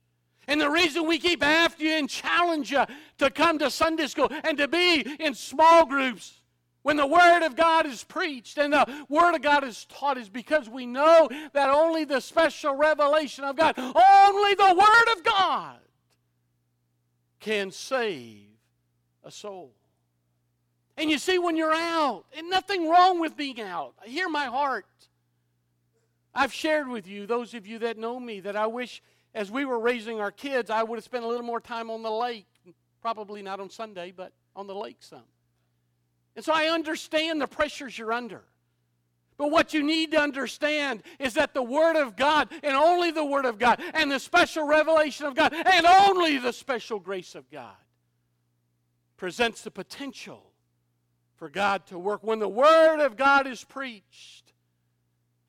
And 0.48 0.60
the 0.60 0.70
reason 0.70 1.08
we 1.08 1.20
keep 1.20 1.44
after 1.44 1.84
you 1.84 1.92
and 1.92 2.10
challenge 2.10 2.72
you 2.72 2.84
to 3.18 3.30
come 3.30 3.60
to 3.60 3.72
Sunday 3.72 4.08
school 4.08 4.30
and 4.44 4.58
to 4.58 4.68
be 4.68 5.02
in 5.20 5.34
small 5.34 5.86
groups 5.86 6.42
when 6.84 6.98
the 6.98 7.08
Word 7.08 7.46
of 7.46 7.56
God 7.56 7.86
is 7.86 8.04
preached 8.04 8.58
and 8.58 8.74
the 8.74 9.06
Word 9.10 9.36
of 9.36 9.42
God 9.42 9.64
is 9.64 9.86
taught 9.86 10.18
is 10.18 10.30
because 10.30 10.70
we 10.70 10.86
know 10.86 11.30
that 11.54 11.70
only 11.70 12.06
the 12.06 12.20
special 12.20 12.76
revelation 12.76 13.44
of 13.44 13.56
God, 13.56 13.74
only 13.78 14.54
the 14.54 14.76
Word 14.78 15.18
of 15.18 15.24
God 15.24 15.78
can 17.40 17.72
save 17.72 18.48
a 19.24 19.32
soul. 19.32 19.74
And 20.96 21.10
you 21.10 21.18
see, 21.18 21.40
when 21.40 21.58
you're 21.58 21.74
out, 21.74 22.26
and 22.38 22.50
nothing 22.50 22.88
wrong 22.88 23.20
with 23.20 23.36
being 23.36 23.60
out, 23.62 23.96
I 24.06 24.08
hear 24.08 24.30
my 24.30 24.46
heart. 24.46 24.86
I've 26.36 26.54
shared 26.54 26.88
with 26.88 27.08
you, 27.08 27.26
those 27.26 27.54
of 27.54 27.66
you 27.66 27.80
that 27.80 27.98
know 27.98 28.20
me, 28.20 28.42
that 28.42 28.56
I 28.56 28.68
wish 28.68 29.02
as 29.34 29.50
we 29.50 29.66
were 29.66 29.80
raising 29.80 30.20
our 30.20 30.32
kids, 30.32 30.70
I 30.70 30.84
would 30.84 30.98
have 30.98 31.04
spent 31.04 31.24
a 31.24 31.28
little 31.28 31.46
more 31.46 31.60
time 31.60 31.90
on 31.90 32.04
the 32.04 32.12
lake. 32.12 32.46
Probably 33.02 33.42
not 33.42 33.60
on 33.60 33.70
Sunday, 33.70 34.14
but 34.16 34.32
on 34.56 34.68
the 34.68 34.76
lake 34.76 34.98
some. 35.00 35.24
And 36.36 36.44
so 36.44 36.54
I 36.54 36.66
understand 36.66 37.42
the 37.42 37.48
pressures 37.48 37.98
you're 37.98 38.14
under. 38.14 38.44
But 39.38 39.52
what 39.52 39.74
you 39.74 39.84
need 39.84 40.12
to 40.12 40.20
understand 40.20 41.04
is 41.20 41.34
that 41.34 41.54
the 41.54 41.64
Word 41.64 41.96
of 41.96 42.16
God, 42.16 42.50
and 42.62 42.76
only 42.76 43.12
the 43.12 43.26
Word 43.26 43.46
of 43.46 43.58
God, 43.58 43.82
and 43.94 44.12
the 44.12 44.20
special 44.20 44.66
revelation 44.66 45.26
of 45.26 45.36
God, 45.36 45.54
and 45.54 45.86
only 45.86 46.38
the 46.38 46.54
special 46.54 47.00
grace 47.00 47.36
of 47.36 47.50
God, 47.50 47.76
presents 49.18 49.62
the 49.62 49.72
potential 49.72 50.44
for 51.36 51.50
God 51.50 51.86
to 51.88 51.98
work. 51.98 52.24
When 52.24 52.40
the 52.40 52.48
Word 52.48 53.00
of 53.04 53.18
God 53.18 53.48
is 53.48 53.64
preached, 53.64 54.54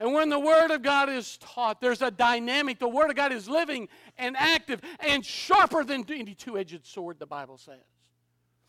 and 0.01 0.13
when 0.13 0.29
the 0.29 0.41
Word 0.41 0.71
of 0.71 0.83
God 0.83 1.09
is 1.09 1.39
taught, 1.39 1.81
there's 1.81 2.03
a 2.03 2.11
dynamic. 2.11 2.79
The 2.79 2.89
Word 2.89 3.11
of 3.11 3.17
God 3.17 3.33
is 3.33 3.49
living 3.49 3.89
and 4.19 4.37
active 4.37 4.81
and 5.01 5.25
sharper 5.25 5.85
than 5.85 6.05
any 6.11 6.35
two 6.35 6.59
edged 6.59 6.87
sword, 6.87 7.19
the 7.19 7.27
Bible 7.27 7.59
says. 7.59 7.77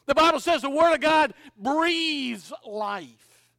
The 0.05 0.15
Bible 0.15 0.39
says 0.39 0.61
the 0.61 0.69
Word 0.69 0.93
of 0.93 1.01
God 1.01 1.33
breathes 1.57 2.53
life. 2.65 3.49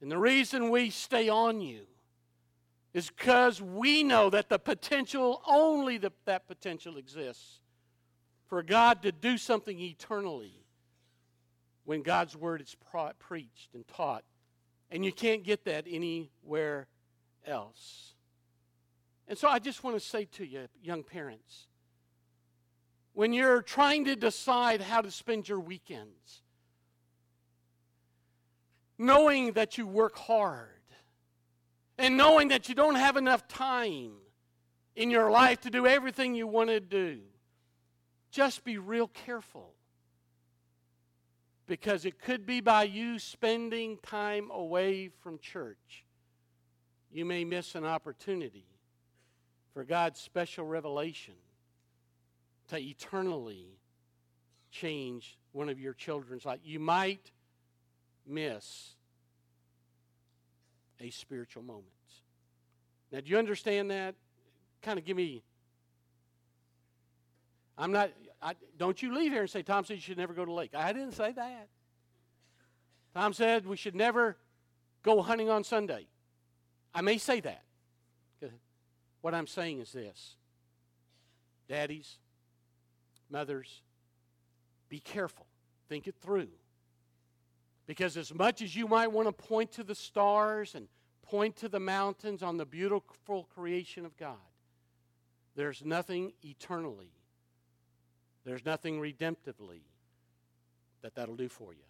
And 0.00 0.10
the 0.10 0.18
reason 0.18 0.70
we 0.70 0.90
stay 0.90 1.28
on 1.28 1.60
you 1.60 1.82
is 2.92 3.10
because 3.10 3.60
we 3.60 4.02
know 4.02 4.30
that 4.30 4.48
the 4.48 4.58
potential, 4.58 5.42
only 5.46 5.98
the, 5.98 6.12
that 6.24 6.46
potential 6.46 6.96
exists 6.96 7.60
for 8.46 8.62
God 8.62 9.02
to 9.02 9.12
do 9.12 9.38
something 9.38 9.78
eternally 9.80 10.52
when 11.84 12.02
God's 12.02 12.36
Word 12.36 12.60
is 12.60 12.76
preached 13.18 13.74
and 13.74 13.86
taught 13.88 14.24
and 14.92 15.04
you 15.04 15.10
can't 15.10 15.42
get 15.42 15.64
that 15.64 15.86
anywhere 15.88 16.86
else. 17.46 18.12
And 19.26 19.38
so 19.38 19.48
I 19.48 19.58
just 19.58 19.82
want 19.82 19.96
to 19.96 20.00
say 20.00 20.26
to 20.32 20.46
you, 20.46 20.68
young 20.82 21.02
parents, 21.02 21.66
when 23.14 23.32
you're 23.32 23.62
trying 23.62 24.04
to 24.06 24.16
decide 24.16 24.80
how 24.80 25.00
to 25.00 25.10
spend 25.10 25.48
your 25.48 25.60
weekends, 25.60 26.42
knowing 28.98 29.52
that 29.52 29.76
you 29.76 29.86
work 29.86 30.16
hard 30.16 30.68
and 31.98 32.16
knowing 32.16 32.48
that 32.48 32.68
you 32.68 32.74
don't 32.74 32.94
have 32.94 33.16
enough 33.16 33.46
time 33.48 34.12
in 34.96 35.10
your 35.10 35.30
life 35.30 35.60
to 35.60 35.70
do 35.70 35.86
everything 35.86 36.34
you 36.34 36.46
want 36.46 36.70
to 36.70 36.80
do, 36.80 37.20
just 38.30 38.64
be 38.64 38.78
real 38.78 39.08
careful 39.08 39.74
because 41.66 42.04
it 42.04 42.18
could 42.20 42.46
be 42.46 42.60
by 42.60 42.82
you 42.84 43.18
spending 43.18 43.98
time 44.02 44.50
away 44.50 45.08
from 45.20 45.38
church. 45.38 46.04
You 47.10 47.24
may 47.24 47.44
miss 47.44 47.74
an 47.74 47.84
opportunity 47.84 48.64
for 49.74 49.84
God's 49.84 50.18
special 50.18 50.64
revelation 50.66 51.34
to 52.68 52.78
eternally 52.80 53.78
change 54.70 55.38
one 55.52 55.68
of 55.68 55.78
your 55.78 55.92
children's 55.92 56.44
life. 56.44 56.60
You 56.64 56.80
might 56.80 57.30
miss 58.26 58.94
a 61.00 61.10
spiritual 61.10 61.62
moment. 61.62 61.86
Now, 63.10 63.20
do 63.20 63.30
you 63.30 63.38
understand 63.38 63.90
that? 63.90 64.14
Kind 64.80 64.98
of 64.98 65.04
give 65.04 65.16
me. 65.16 65.42
I'm 67.76 67.92
not. 67.92 68.10
I, 68.40 68.54
don't 68.78 69.00
you 69.02 69.14
leave 69.14 69.32
here 69.32 69.42
and 69.42 69.50
say, 69.50 69.62
Tom 69.62 69.84
said 69.84 69.94
you 69.94 70.00
should 70.00 70.18
never 70.18 70.32
go 70.32 70.44
to 70.44 70.52
lake. 70.52 70.74
I 70.74 70.92
didn't 70.92 71.12
say 71.12 71.32
that. 71.32 71.68
Tom 73.14 73.32
said 73.32 73.66
we 73.66 73.76
should 73.76 73.94
never 73.94 74.36
go 75.02 75.20
hunting 75.20 75.50
on 75.50 75.64
Sunday. 75.64 76.06
I 76.94 77.02
may 77.02 77.18
say 77.18 77.40
that. 77.40 77.62
What 79.20 79.34
I'm 79.34 79.46
saying 79.46 79.80
is 79.80 79.92
this 79.92 80.36
Daddies, 81.68 82.18
mothers, 83.32 83.82
be 84.88 85.00
careful. 85.00 85.46
Think 85.88 86.06
it 86.06 86.14
through. 86.20 86.48
Because 87.86 88.16
as 88.16 88.32
much 88.32 88.62
as 88.62 88.76
you 88.76 88.86
might 88.86 89.08
want 89.10 89.26
to 89.26 89.32
point 89.32 89.72
to 89.72 89.82
the 89.84 89.94
stars 89.94 90.74
and 90.74 90.86
point 91.22 91.56
to 91.56 91.68
the 91.68 91.80
mountains 91.80 92.42
on 92.42 92.56
the 92.56 92.66
beautiful 92.66 93.48
creation 93.54 94.04
of 94.04 94.16
God, 94.16 94.36
there's 95.56 95.84
nothing 95.84 96.32
eternally, 96.44 97.10
there's 98.44 98.64
nothing 98.64 99.00
redemptively 99.00 99.80
that 101.02 101.14
that'll 101.14 101.36
do 101.36 101.48
for 101.48 101.72
you. 101.72 101.84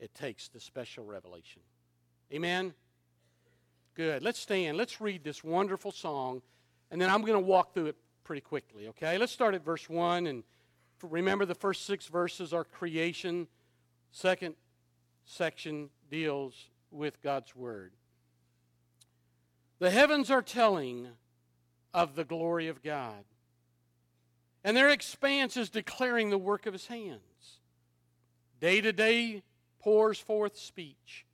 It 0.00 0.14
takes 0.14 0.48
the 0.48 0.58
special 0.58 1.04
revelation. 1.04 1.62
Amen? 2.32 2.72
Good. 3.94 4.22
Let's 4.22 4.40
stand. 4.40 4.76
Let's 4.76 5.00
read 5.00 5.22
this 5.22 5.44
wonderful 5.44 5.92
song, 5.92 6.42
and 6.90 7.00
then 7.00 7.10
I'm 7.10 7.20
going 7.20 7.34
to 7.34 7.46
walk 7.46 7.74
through 7.74 7.86
it 7.86 7.96
pretty 8.24 8.40
quickly, 8.40 8.88
okay? 8.88 9.18
Let's 9.18 9.32
start 9.32 9.54
at 9.54 9.64
verse 9.64 9.88
1. 9.88 10.26
And 10.26 10.42
remember, 11.02 11.44
the 11.44 11.54
first 11.54 11.86
six 11.86 12.06
verses 12.06 12.52
are 12.52 12.64
creation. 12.64 13.48
Second 14.10 14.54
section 15.24 15.90
deals 16.10 16.68
with 16.90 17.22
God's 17.22 17.54
Word. 17.56 17.92
The 19.78 19.90
heavens 19.90 20.30
are 20.30 20.42
telling 20.42 21.08
of 21.92 22.14
the 22.14 22.24
glory 22.24 22.68
of 22.68 22.82
God, 22.82 23.24
and 24.64 24.76
their 24.76 24.90
expanse 24.90 25.56
is 25.56 25.70
declaring 25.70 26.30
the 26.30 26.38
work 26.38 26.66
of 26.66 26.72
His 26.72 26.86
hands. 26.86 27.58
Day 28.60 28.80
to 28.80 28.92
day 28.92 29.42
pours 29.80 30.18
forth 30.18 30.56
speech, 30.56 31.26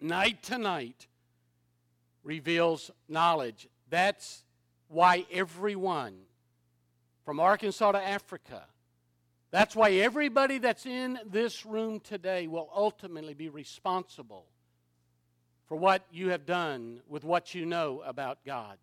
night 0.00 0.42
to 0.44 0.58
night 0.58 1.08
reveals 2.22 2.90
knowledge. 3.08 3.68
That's 3.90 4.44
why 4.88 5.26
everyone 5.32 6.14
from 7.28 7.40
Arkansas 7.40 7.92
to 7.92 8.02
Africa, 8.02 8.64
that's 9.50 9.76
why 9.76 9.90
everybody 9.90 10.56
that's 10.56 10.86
in 10.86 11.18
this 11.26 11.66
room 11.66 12.00
today 12.00 12.46
will 12.46 12.70
ultimately 12.74 13.34
be 13.34 13.50
responsible 13.50 14.46
for 15.66 15.76
what 15.76 16.06
you 16.10 16.30
have 16.30 16.46
done 16.46 17.02
with 17.06 17.24
what 17.24 17.54
you 17.54 17.66
know 17.66 18.02
about 18.06 18.38
God. 18.46 18.78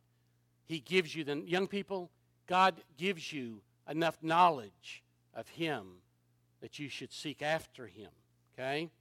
He 0.68 0.78
gives 0.78 1.16
you 1.16 1.24
the 1.24 1.38
young 1.38 1.66
people, 1.66 2.12
God 2.46 2.76
gives 3.00 3.34
you 3.34 3.62
enough 3.90 4.20
knowledge 4.22 5.04
of 5.34 5.50
Him 5.50 5.94
that 6.62 6.78
you 6.78 6.88
should 6.88 7.12
seek 7.12 7.42
after 7.42 7.88
Him. 7.88 8.12
Okay? 8.54 8.92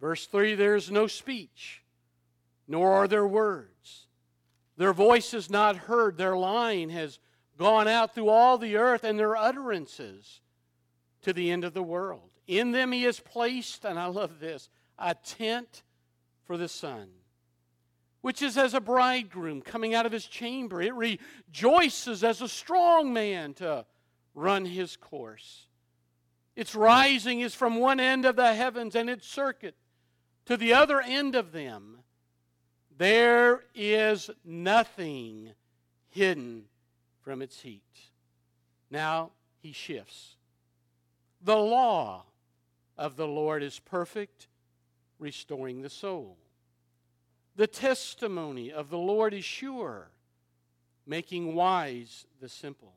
Verse 0.00 0.24
3 0.24 0.54
there's 0.54 0.90
no 0.90 1.06
speech, 1.06 1.82
nor 2.66 2.92
are 2.94 3.08
there 3.08 3.26
words. 3.26 4.06
Their 4.78 4.94
voice 4.94 5.34
is 5.34 5.50
not 5.50 5.76
heard. 5.76 6.16
Their 6.16 6.34
line 6.34 6.88
has 6.88 7.18
gone 7.60 7.86
out 7.86 8.14
through 8.14 8.30
all 8.30 8.56
the 8.56 8.76
earth, 8.78 9.04
and 9.04 9.18
their 9.18 9.36
utterances 9.36 10.40
to 11.20 11.34
the 11.34 11.50
end 11.50 11.62
of 11.62 11.74
the 11.74 11.82
world. 11.82 12.30
In 12.46 12.72
them 12.72 12.90
he 12.90 13.02
has 13.02 13.20
placed, 13.20 13.84
and 13.84 13.98
I 13.98 14.06
love 14.06 14.40
this, 14.40 14.70
a 14.98 15.14
tent 15.14 15.82
for 16.46 16.56
the 16.56 16.68
sun, 16.68 17.08
which 18.22 18.40
is 18.40 18.56
as 18.56 18.72
a 18.72 18.80
bridegroom 18.80 19.60
coming 19.60 19.94
out 19.94 20.06
of 20.06 20.12
his 20.12 20.24
chamber. 20.24 20.80
It 20.80 20.94
rejoices 20.94 22.24
as 22.24 22.40
a 22.40 22.48
strong 22.48 23.12
man 23.12 23.52
to 23.54 23.84
run 24.34 24.64
his 24.64 24.96
course. 24.96 25.66
Its 26.56 26.74
rising 26.74 27.40
is 27.40 27.54
from 27.54 27.76
one 27.76 28.00
end 28.00 28.24
of 28.24 28.36
the 28.36 28.54
heavens, 28.54 28.96
and 28.96 29.10
its 29.10 29.28
circuit 29.28 29.74
to 30.46 30.56
the 30.56 30.72
other 30.72 31.02
end 31.02 31.34
of 31.34 31.52
them. 31.52 31.98
There 32.96 33.64
is 33.74 34.30
nothing 34.46 35.52
hidden 36.08 36.64
from 37.20 37.42
its 37.42 37.60
heat. 37.60 37.82
Now 38.90 39.30
he 39.60 39.72
shifts. 39.72 40.36
The 41.42 41.56
law 41.56 42.24
of 42.98 43.16
the 43.16 43.26
Lord 43.26 43.62
is 43.62 43.78
perfect, 43.78 44.48
restoring 45.18 45.82
the 45.82 45.90
soul. 45.90 46.36
The 47.56 47.66
testimony 47.66 48.72
of 48.72 48.90
the 48.90 48.98
Lord 48.98 49.34
is 49.34 49.44
sure, 49.44 50.08
making 51.06 51.54
wise 51.54 52.26
the 52.40 52.48
simple. 52.48 52.94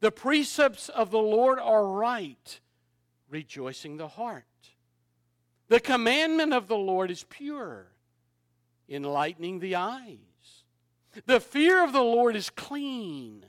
The 0.00 0.12
precepts 0.12 0.88
of 0.88 1.10
the 1.10 1.18
Lord 1.18 1.58
are 1.58 1.86
right, 1.86 2.60
rejoicing 3.28 3.96
the 3.96 4.08
heart. 4.08 4.44
The 5.68 5.80
commandment 5.80 6.52
of 6.52 6.68
the 6.68 6.76
Lord 6.76 7.10
is 7.10 7.24
pure 7.24 7.88
enlightening 8.88 9.58
the 9.58 9.76
eyes. 9.76 10.27
The 11.26 11.40
fear 11.40 11.82
of 11.82 11.92
the 11.92 12.02
Lord 12.02 12.36
is 12.36 12.50
clean, 12.50 13.44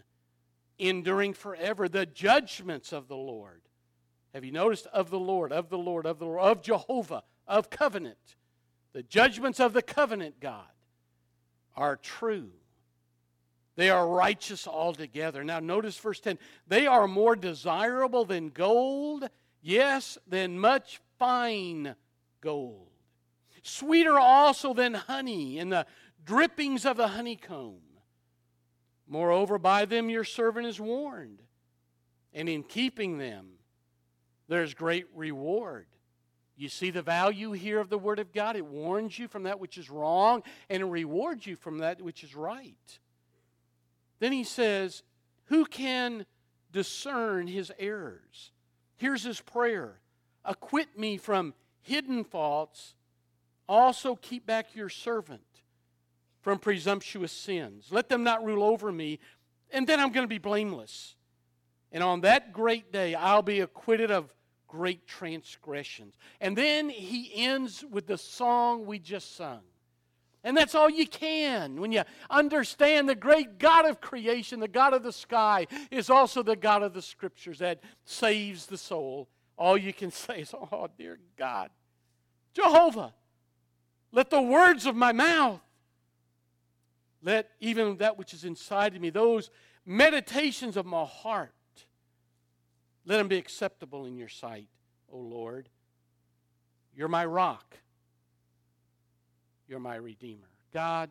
enduring 0.78 1.34
forever. 1.34 1.88
The 1.88 2.06
judgments 2.06 2.93
of 2.93 3.08
the 3.08 3.17
Lord. 3.17 3.62
Have 4.34 4.45
you 4.45 4.52
noticed? 4.52 4.88
Of 4.88 5.10
the 5.10 5.19
Lord, 5.19 5.52
of 5.52 5.69
the 5.69 5.78
Lord, 5.78 6.06
of 6.06 6.19
the 6.19 6.26
Lord, 6.26 6.39
of 6.39 6.62
Jehovah, 6.62 7.24
of 7.48 7.69
covenant. 7.69 8.36
The 8.93 9.04
judgments 9.04 9.60
of 9.60 9.74
the 9.74 9.82
covenant 9.82 10.39
God 10.39 10.63
are 11.76 11.95
true. 11.95 12.52
They 13.76 13.89
are 13.89 14.08
righteous 14.08 14.67
altogether. 14.67 15.43
Now, 15.43 15.60
notice 15.60 15.98
verse 15.98 16.19
10 16.19 16.38
they 16.67 16.88
are 16.88 17.08
more 17.08 17.36
desirable 17.36 18.26
than 18.26 18.50
gold, 18.50 19.30
yes, 19.62 20.17
than 20.28 20.60
much 20.60 21.00
fine 21.17 21.95
gold 22.41 22.89
sweeter 23.63 24.17
also 24.17 24.74
than 24.74 24.93
honey 24.93 25.60
and 25.60 25.72
the 25.72 25.86
drippings 26.25 26.86
of 26.86 26.97
the 26.97 27.10
honeycomb. 27.10 27.82
Moreover, 29.08 29.58
by 29.58 29.86
them 29.86 30.10
your 30.10 30.23
servant 30.23 30.67
is 30.67 30.79
warned, 30.79 31.41
and 32.34 32.47
in 32.47 32.63
keeping 32.63 33.17
them 33.17 33.47
there's 34.47 34.73
great 34.73 35.05
reward. 35.15 35.88
You 36.55 36.69
see 36.69 36.91
the 36.91 37.01
value 37.01 37.53
here 37.53 37.79
of 37.79 37.89
the 37.89 37.97
Word 37.97 38.19
of 38.19 38.34
God? 38.34 38.55
It 38.55 38.65
warns 38.65 39.17
you 39.17 39.27
from 39.27 39.43
that 39.43 39.60
which 39.60 39.77
is 39.77 39.89
wrong, 39.89 40.43
and 40.69 40.82
it 40.82 40.86
rewards 40.86 41.47
you 41.47 41.55
from 41.55 41.79
that 41.79 42.01
which 42.01 42.23
is 42.23 42.36
right. 42.36 42.99
Then 44.19 44.32
he 44.32 44.43
says, 44.43 45.01
Who 45.45 45.65
can 45.65 46.25
discern 46.71 47.47
his 47.47 47.71
errors? 47.79 48.51
Here's 48.97 49.23
his 49.23 49.41
prayer 49.41 49.99
Acquit 50.45 50.97
me 50.97 51.17
from 51.17 51.53
hidden 51.82 52.23
faults 52.23 52.93
also, 53.69 54.15
keep 54.15 54.47
back 54.47 54.73
your 54.73 54.89
servant 54.89 55.43
from 56.41 56.60
presumptuous 56.60 57.32
sins. 57.32 57.88
Let 57.91 58.10
them 58.10 58.23
not 58.23 58.43
rule 58.43 58.63
over 58.63 58.91
me, 58.91 59.19
and 59.71 59.88
then 59.88 59.99
I'm 59.99 60.12
going 60.12 60.23
to 60.23 60.28
be 60.28 60.38
blameless. 60.38 61.15
And 61.91 62.04
on 62.04 62.21
that 62.21 62.54
great 62.54 62.91
day, 62.91 63.15
I'll 63.15 63.41
be 63.41 63.60
acquitted 63.62 64.12
of 64.12 64.34
great 64.67 65.08
transgressions. 65.08 66.15
And 66.39 66.56
then 66.56 66.89
he 66.89 67.32
ends 67.36 67.84
with 67.89 68.08
the 68.08 68.17
song 68.17 68.86
we 68.86 68.99
just 68.99 69.36
sung. 69.36 69.62
And 70.43 70.56
that's 70.56 70.73
all 70.73 70.89
you 70.89 71.06
can 71.06 71.82
when 71.82 71.91
you 71.91 72.04
understand 72.30 73.10
the 73.10 73.15
great 73.15 73.60
God 73.60 73.86
of 73.86 73.99
creation, 73.99 74.62
the 74.62 74.69
God 74.69 74.93
of 74.93 75.04
the 75.04 75.12
sky, 75.12 75.67
is 75.91 76.10
also 76.10 76.43
the 76.43 76.56
God 76.56 76.82
of 76.82 76.93
the 76.93 77.02
scriptures 77.02 77.60
that 77.60 77.82
saves 78.06 78.65
the 78.65 78.78
soul. 78.78 79.28
All 79.58 79.78
you 79.78 79.91
can 79.91 80.12
say 80.12 80.41
is, 80.41 80.54
Oh, 80.54 80.88
dear 80.97 81.19
God, 81.38 81.71
Jehovah, 82.54 83.13
let 84.12 84.30
the 84.30 84.41
words 84.41 84.86
of 84.86 84.95
my 84.95 85.12
mouth, 85.12 85.60
let 87.21 87.49
even 87.60 87.97
that 87.97 88.17
which 88.17 88.34
is 88.34 88.43
inside 88.43 88.95
of 88.95 89.01
me, 89.01 89.10
those 89.10 89.49
meditations 89.86 90.77
of 90.77 90.86
my 90.86 91.03
heart, 91.03 91.51
let 93.05 93.17
them 93.17 93.27
be 93.27 93.38
acceptable 93.38 94.05
in 94.05 94.17
your 94.17 94.29
sight, 94.29 94.67
O 95.12 95.17
Lord. 95.17 95.69
You're 96.95 97.08
my 97.08 97.25
rock. 97.25 97.77
You're 99.67 99.79
my 99.79 99.95
redeemer. 99.95 100.47
God, 100.73 101.10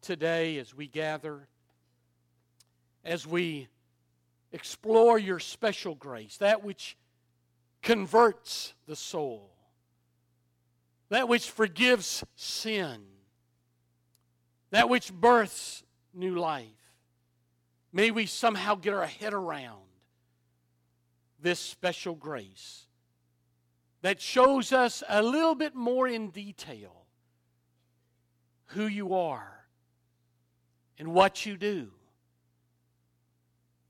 today 0.00 0.58
as 0.58 0.74
we 0.74 0.86
gather, 0.86 1.48
as 3.04 3.26
we 3.26 3.68
explore 4.52 5.18
your 5.18 5.38
special 5.38 5.94
grace, 5.94 6.36
that 6.38 6.64
which 6.64 6.96
converts 7.82 8.74
the 8.86 8.96
soul, 8.96 9.50
that 11.08 11.28
which 11.28 11.50
forgives 11.50 12.24
sin, 12.34 13.02
that 14.70 14.88
which 14.88 15.12
births 15.12 15.82
new 16.14 16.36
life. 16.36 16.66
May 17.92 18.10
we 18.10 18.26
somehow 18.26 18.76
get 18.76 18.94
our 18.94 19.06
head 19.06 19.34
around 19.34 19.82
this 21.40 21.58
special 21.58 22.14
grace 22.14 22.86
that 24.02 24.20
shows 24.20 24.72
us 24.72 25.02
a 25.08 25.22
little 25.22 25.54
bit 25.54 25.74
more 25.74 26.06
in 26.06 26.30
detail 26.30 27.04
who 28.66 28.86
you 28.86 29.14
are 29.14 29.66
and 30.98 31.12
what 31.12 31.44
you 31.44 31.56
do 31.56 31.90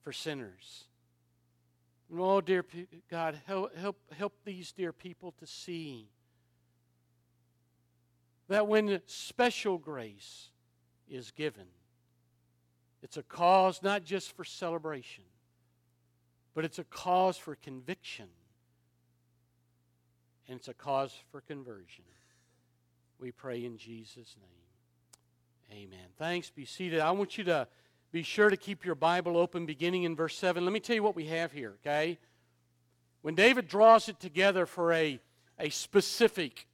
for 0.03 0.13
sinners. 0.13 0.85
Oh, 2.17 2.41
dear 2.41 2.65
God, 3.11 3.39
help, 3.47 3.77
help, 3.77 3.97
help 4.17 4.33
these 4.45 4.73
dear 4.73 4.93
people 4.93 5.33
to 5.39 5.47
see 5.47 6.09
that 8.49 8.67
when 8.67 9.01
special 9.07 9.79
grace 9.79 10.49
is 11.11 11.31
given, 11.33 11.67
it's 13.03 13.17
a 13.17 13.23
cause 13.23 13.83
not 13.83 14.05
just 14.05 14.37
for 14.37 14.45
celebration, 14.45 15.25
but 16.55 16.65
it's 16.65 16.79
a 16.79 16.85
cause 16.85 17.37
for 17.37 17.55
conviction. 17.57 18.27
And 20.49 20.59
it's 20.59 20.69
a 20.69 20.75
cause 20.75 21.15
for 21.31 21.41
conversion. 21.43 22.05
We 23.21 23.31
pray 23.31 23.65
in 23.65 23.77
Jesus' 23.77 24.37
name. 24.41 25.83
Amen. 25.85 26.07
Thanks. 26.19 26.51
Be 26.51 26.65
seated. 26.65 27.01
I 27.01 27.13
want 27.13 27.39
you 27.39 27.45
to 27.45 27.69
be 28.11 28.23
sure 28.25 28.51
to 28.51 28.57
keep 28.57 28.85
your 28.85 28.97
Bible 28.97 29.37
open 29.37 29.67
beginning 29.67 30.03
in 30.03 30.17
verse 30.17 30.37
7. 30.37 30.65
Let 30.65 30.73
me 30.73 30.81
tell 30.81 30.97
you 30.97 31.03
what 31.03 31.15
we 31.15 31.27
have 31.27 31.53
here, 31.53 31.75
okay? 31.81 32.19
When 33.23 33.35
David 33.35 33.69
draws 33.69 34.09
it 34.09 34.19
together 34.19 34.67
for 34.67 34.93
a, 34.93 35.21
a 35.59 35.69
specific 35.71 36.67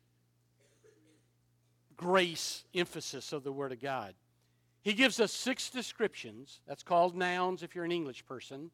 grace 1.96 2.64
emphasis 2.74 3.32
of 3.32 3.44
the 3.44 3.52
Word 3.52 3.72
of 3.72 3.80
God, 3.80 4.14
he 4.86 4.92
gives 4.92 5.18
us 5.18 5.32
six 5.32 5.68
descriptions. 5.68 6.60
That's 6.68 6.84
called 6.84 7.16
nouns 7.16 7.64
if 7.64 7.74
you're 7.74 7.84
an 7.84 7.90
English 7.90 8.24
person. 8.24 8.70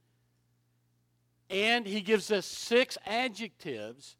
And 1.48 1.86
he 1.86 2.02
gives 2.02 2.30
us 2.30 2.44
six 2.44 2.98
adjectives 3.06 4.18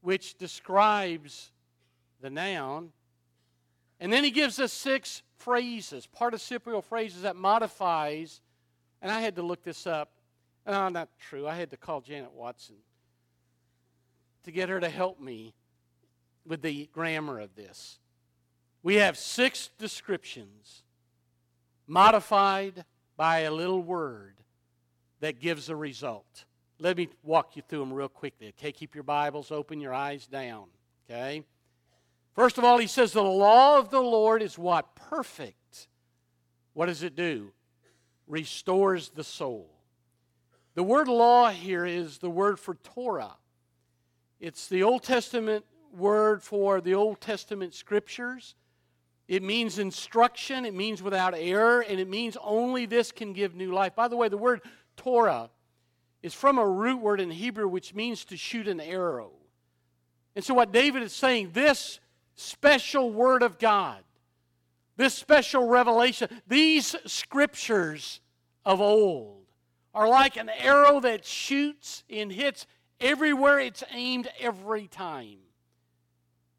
which 0.00 0.36
describes 0.38 1.52
the 2.20 2.30
noun. 2.30 2.90
And 4.00 4.12
then 4.12 4.24
he 4.24 4.32
gives 4.32 4.58
us 4.58 4.72
six 4.72 5.22
phrases, 5.36 6.04
participial 6.04 6.82
phrases 6.82 7.22
that 7.22 7.36
modifies, 7.36 8.40
and 9.00 9.08
I 9.08 9.20
had 9.20 9.36
to 9.36 9.42
look 9.42 9.62
this 9.62 9.86
up. 9.86 10.10
Oh, 10.66 10.88
not 10.88 11.10
true. 11.20 11.46
I 11.46 11.54
had 11.54 11.70
to 11.70 11.76
call 11.76 12.00
Janet 12.00 12.32
Watson 12.32 12.74
to 14.42 14.50
get 14.50 14.68
her 14.68 14.80
to 14.80 14.88
help 14.88 15.20
me 15.20 15.54
with 16.44 16.60
the 16.60 16.90
grammar 16.92 17.38
of 17.38 17.54
this. 17.54 18.00
We 18.82 18.96
have 18.96 19.16
six 19.16 19.70
descriptions 19.78 20.82
modified 21.86 22.84
by 23.16 23.40
a 23.40 23.52
little 23.52 23.82
word 23.82 24.34
that 25.20 25.40
gives 25.40 25.68
a 25.68 25.76
result. 25.76 26.44
Let 26.78 26.96
me 26.96 27.08
walk 27.22 27.56
you 27.56 27.62
through 27.66 27.80
them 27.80 27.92
real 27.92 28.08
quickly. 28.08 28.48
Okay, 28.48 28.72
keep 28.72 28.94
your 28.94 29.04
Bibles 29.04 29.50
open, 29.50 29.80
your 29.80 29.94
eyes 29.94 30.26
down. 30.26 30.66
Okay? 31.08 31.44
First 32.34 32.58
of 32.58 32.64
all, 32.64 32.78
he 32.78 32.86
says 32.86 33.12
the 33.12 33.22
law 33.22 33.78
of 33.78 33.90
the 33.90 34.00
Lord 34.00 34.42
is 34.42 34.58
what? 34.58 34.94
Perfect. 34.96 35.88
What 36.72 36.86
does 36.86 37.02
it 37.02 37.14
do? 37.14 37.52
Restores 38.26 39.10
the 39.10 39.22
soul. 39.24 39.70
The 40.74 40.82
word 40.82 41.06
law 41.06 41.50
here 41.50 41.86
is 41.86 42.18
the 42.18 42.30
word 42.30 42.58
for 42.58 42.74
Torah. 42.74 43.36
It's 44.40 44.66
the 44.66 44.82
Old 44.82 45.04
Testament 45.04 45.64
word 45.92 46.42
for 46.42 46.80
the 46.80 46.94
Old 46.94 47.20
Testament 47.20 47.72
scriptures. 47.74 48.56
It 49.26 49.42
means 49.42 49.78
instruction, 49.78 50.66
it 50.66 50.74
means 50.74 51.02
without 51.02 51.34
error, 51.34 51.80
and 51.80 51.98
it 51.98 52.08
means 52.08 52.36
only 52.42 52.84
this 52.86 53.10
can 53.10 53.32
give 53.32 53.54
new 53.54 53.72
life. 53.72 53.94
By 53.94 54.08
the 54.08 54.16
way, 54.16 54.28
the 54.28 54.36
word 54.36 54.60
Torah 54.96 55.50
is 56.22 56.34
from 56.34 56.58
a 56.58 56.66
root 56.66 57.00
word 57.00 57.20
in 57.20 57.30
Hebrew 57.30 57.68
which 57.68 57.94
means 57.94 58.24
to 58.26 58.36
shoot 58.36 58.68
an 58.68 58.80
arrow. 58.80 59.32
And 60.36 60.44
so, 60.44 60.54
what 60.54 60.72
David 60.72 61.02
is 61.02 61.12
saying, 61.12 61.50
this 61.52 62.00
special 62.34 63.10
Word 63.10 63.42
of 63.42 63.58
God, 63.58 64.02
this 64.96 65.14
special 65.14 65.68
revelation, 65.68 66.28
these 66.46 66.96
scriptures 67.06 68.20
of 68.64 68.80
old 68.80 69.42
are 69.94 70.08
like 70.08 70.36
an 70.36 70.48
arrow 70.48 71.00
that 71.00 71.24
shoots 71.24 72.02
and 72.10 72.32
hits 72.32 72.66
everywhere 73.00 73.60
it's 73.60 73.84
aimed 73.92 74.28
every 74.40 74.88
time. 74.88 75.38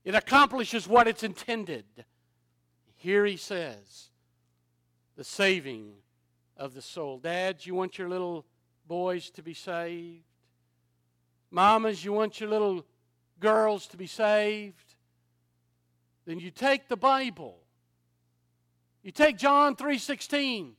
It 0.03 0.15
accomplishes 0.15 0.87
what 0.87 1.07
it's 1.07 1.23
intended. 1.23 1.85
Here 3.05 3.23
he 3.23 3.37
says, 3.37 4.09
the 5.15 5.23
saving 5.23 5.91
of 6.57 6.73
the 6.73 6.81
soul. 6.81 7.19
Dads, 7.19 7.67
you 7.67 7.75
want 7.75 7.99
your 7.99 8.09
little 8.09 8.47
boys 8.87 9.29
to 9.29 9.43
be 9.43 9.53
saved? 9.53 10.23
Mamas, 11.51 12.03
you 12.03 12.11
want 12.13 12.39
your 12.39 12.49
little 12.49 12.83
girls 13.39 13.85
to 13.89 13.97
be 13.97 14.07
saved? 14.07 14.95
then 16.25 16.39
you 16.39 16.49
take 16.49 16.87
the 16.87 16.97
Bible. 16.97 17.59
You 19.03 19.11
take 19.11 19.37
John 19.37 19.75
3:16. 19.75 20.75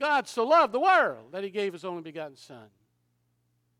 God 0.00 0.26
so 0.26 0.42
loved 0.42 0.74
the 0.74 0.80
world 0.80 1.30
that 1.30 1.44
he 1.44 1.50
gave 1.50 1.72
his 1.72 1.84
only 1.84 2.02
begotten 2.02 2.36
son. 2.36 2.68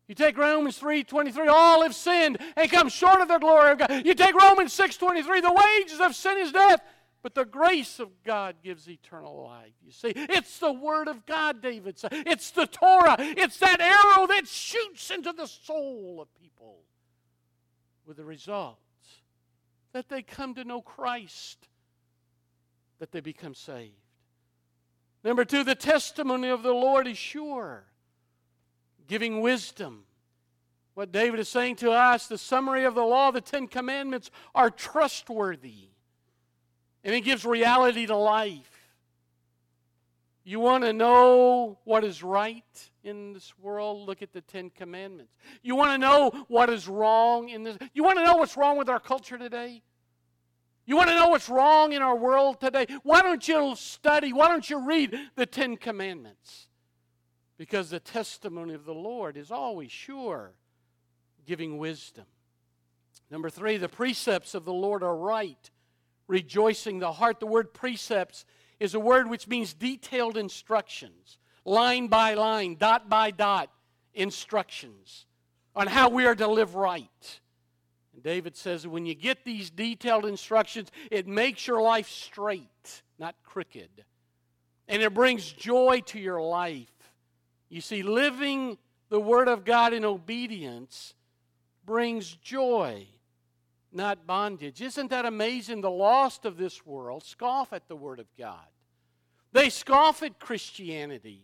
You 0.07 0.15
take 0.15 0.37
Romans 0.37 0.79
3:23, 0.79 1.49
all 1.49 1.81
have 1.81 1.93
sinned 1.93 2.37
and 2.55 2.71
come 2.71 2.87
short 2.87 3.19
of 3.19 3.27
the 3.27 3.37
glory 3.37 3.71
of 3.71 3.79
God. 3.79 4.05
You 4.05 4.13
take 4.13 4.33
Romans 4.33 4.71
6:23, 4.71 5.41
the 5.41 5.51
wages 5.51 5.99
of 5.99 6.15
sin 6.15 6.37
is 6.37 6.53
death, 6.53 6.81
but 7.27 7.35
the 7.35 7.43
grace 7.43 7.99
of 7.99 8.23
God 8.23 8.55
gives 8.63 8.89
eternal 8.89 9.43
life. 9.43 9.73
You 9.85 9.91
see, 9.91 10.13
it's 10.15 10.59
the 10.59 10.71
word 10.71 11.09
of 11.09 11.25
God, 11.25 11.61
David 11.61 11.99
said. 11.99 12.13
It's 12.13 12.51
the 12.51 12.65
Torah. 12.65 13.17
It's 13.19 13.57
that 13.57 13.81
arrow 13.81 14.27
that 14.27 14.47
shoots 14.47 15.11
into 15.11 15.33
the 15.33 15.45
soul 15.45 16.19
of 16.21 16.33
people 16.41 16.83
with 18.05 18.15
the 18.15 18.23
result 18.23 18.79
that 19.91 20.07
they 20.07 20.21
come 20.21 20.55
to 20.55 20.63
know 20.63 20.81
Christ, 20.81 21.67
that 22.99 23.11
they 23.11 23.19
become 23.19 23.53
saved. 23.53 23.91
Number 25.21 25.43
two, 25.43 25.65
the 25.65 25.75
testimony 25.75 26.47
of 26.47 26.63
the 26.63 26.71
Lord 26.71 27.09
is 27.09 27.17
sure, 27.17 27.87
giving 29.05 29.41
wisdom. 29.41 30.05
What 30.93 31.11
David 31.11 31.41
is 31.41 31.49
saying 31.49 31.75
to 31.77 31.91
us, 31.91 32.27
the 32.27 32.37
summary 32.37 32.85
of 32.85 32.95
the 32.95 33.03
law, 33.03 33.31
the 33.31 33.41
Ten 33.41 33.67
Commandments, 33.67 34.31
are 34.55 34.69
trustworthy. 34.69 35.89
And 37.03 37.15
it 37.15 37.21
gives 37.21 37.45
reality 37.45 38.05
to 38.05 38.15
life. 38.15 38.71
You 40.43 40.61
want 40.61 40.85
to 40.85 40.93
know 40.93 41.77
what 41.83 42.05
is 42.05 42.23
right 42.23 42.63
in 43.03 43.33
this 43.33 43.53
world? 43.59 44.07
Look 44.07 44.21
at 44.21 44.31
the 44.31 44.39
Ten 44.39 44.69
Commandments. 44.69 45.33
You 45.61 45.75
want 45.75 45.91
to 45.91 45.97
know 45.97 46.45
what 46.47 46.69
is 46.69 46.87
wrong 46.87 47.49
in 47.49 47.63
this? 47.63 47.77
You 47.93 48.03
want 48.03 48.17
to 48.17 48.23
know 48.23 48.37
what's 48.37 48.55
wrong 48.55 48.77
with 48.77 48.87
our 48.87 48.99
culture 48.99 49.37
today? 49.37 49.83
You 50.85 50.95
want 50.95 51.09
to 51.09 51.15
know 51.15 51.27
what's 51.27 51.49
wrong 51.49 51.91
in 51.91 52.01
our 52.01 52.15
world 52.15 52.61
today? 52.61 52.87
Why 53.03 53.21
don't 53.21 53.45
you 53.45 53.75
study? 53.75 54.31
Why 54.31 54.47
don't 54.47 54.69
you 54.69 54.87
read 54.87 55.19
the 55.35 55.45
Ten 55.45 55.75
Commandments? 55.75 56.69
Because 57.57 57.89
the 57.89 57.99
testimony 57.99 58.73
of 58.73 58.85
the 58.85 58.93
Lord 58.93 59.35
is 59.35 59.51
always 59.51 59.91
sure, 59.91 60.53
giving 61.45 61.77
wisdom. 61.77 62.23
Number 63.29 63.49
three, 63.49 63.75
the 63.75 63.89
precepts 63.89 64.55
of 64.55 64.63
the 64.63 64.71
Lord 64.71 65.03
are 65.03 65.17
right, 65.17 65.69
rejoicing 66.27 66.99
the 66.99 67.11
heart. 67.11 67.39
The 67.39 67.47
word 67.47 67.73
precepts 67.73 68.45
is 68.79 68.93
a 68.93 68.99
word 68.99 69.29
which 69.29 69.47
means 69.47 69.73
detailed 69.73 70.37
instructions, 70.37 71.39
line 71.65 72.07
by 72.07 72.33
line, 72.33 72.75
dot 72.75 73.09
by 73.09 73.31
dot 73.31 73.69
instructions 74.13 75.25
on 75.75 75.87
how 75.87 76.09
we 76.09 76.25
are 76.25 76.35
to 76.35 76.47
live 76.47 76.75
right. 76.75 77.39
And 78.13 78.23
David 78.23 78.55
says 78.55 78.87
when 78.87 79.05
you 79.05 79.13
get 79.13 79.45
these 79.45 79.69
detailed 79.69 80.25
instructions, 80.25 80.91
it 81.11 81.27
makes 81.27 81.67
your 81.67 81.81
life 81.81 82.09
straight, 82.09 83.03
not 83.19 83.35
crooked. 83.43 83.89
And 84.87 85.01
it 85.01 85.13
brings 85.13 85.51
joy 85.51 86.01
to 86.07 86.19
your 86.19 86.41
life. 86.41 86.87
You 87.69 87.81
see, 87.81 88.01
living 88.01 88.77
the 89.09 89.19
Word 89.19 89.47
of 89.47 89.65
God 89.65 89.93
in 89.93 90.03
obedience 90.05 91.13
brings 91.85 92.35
joy, 92.35 93.07
not 93.91 94.27
bondage. 94.27 94.81
Isn't 94.81 95.09
that 95.09 95.25
amazing? 95.25 95.81
The 95.81 95.89
lost 95.89 96.45
of 96.45 96.57
this 96.57 96.85
world 96.85 97.23
scoff 97.23 97.73
at 97.73 97.87
the 97.87 97.95
Word 97.95 98.19
of 98.19 98.27
God, 98.37 98.67
they 99.51 99.69
scoff 99.69 100.23
at 100.23 100.39
Christianity. 100.39 101.43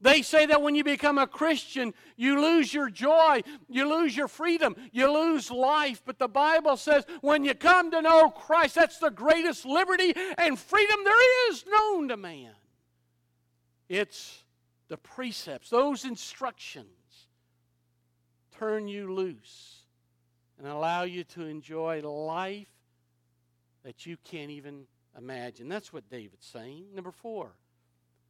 They 0.00 0.22
say 0.22 0.46
that 0.46 0.60
when 0.60 0.74
you 0.74 0.82
become 0.82 1.16
a 1.16 1.28
Christian, 1.28 1.94
you 2.16 2.40
lose 2.40 2.74
your 2.74 2.90
joy, 2.90 3.42
you 3.68 3.88
lose 3.88 4.16
your 4.16 4.26
freedom, 4.26 4.74
you 4.90 5.08
lose 5.12 5.48
life. 5.48 6.02
But 6.04 6.18
the 6.18 6.26
Bible 6.26 6.76
says 6.76 7.04
when 7.20 7.44
you 7.44 7.54
come 7.54 7.92
to 7.92 8.02
know 8.02 8.28
Christ, 8.28 8.74
that's 8.74 8.98
the 8.98 9.10
greatest 9.10 9.64
liberty 9.64 10.12
and 10.38 10.58
freedom 10.58 11.04
there 11.04 11.50
is 11.52 11.64
known 11.68 12.08
to 12.08 12.16
man. 12.16 12.50
It's 13.88 14.42
the 14.88 14.96
precepts, 14.96 15.70
those 15.70 16.04
instructions 16.04 16.88
turn 18.58 18.88
you 18.88 19.14
loose 19.14 19.81
and 20.62 20.70
allow 20.70 21.02
you 21.02 21.24
to 21.24 21.42
enjoy 21.42 22.00
life 22.02 22.68
that 23.82 24.06
you 24.06 24.16
can't 24.22 24.52
even 24.52 24.84
imagine. 25.18 25.68
That's 25.68 25.92
what 25.92 26.08
David's 26.08 26.46
saying. 26.46 26.86
Number 26.94 27.10
four. 27.10 27.56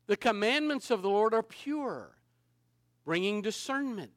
The 0.06 0.16
commandments 0.16 0.90
of 0.90 1.02
the 1.02 1.10
Lord 1.10 1.34
are 1.34 1.42
pure, 1.42 2.16
bringing 3.04 3.42
discernment. 3.42 4.12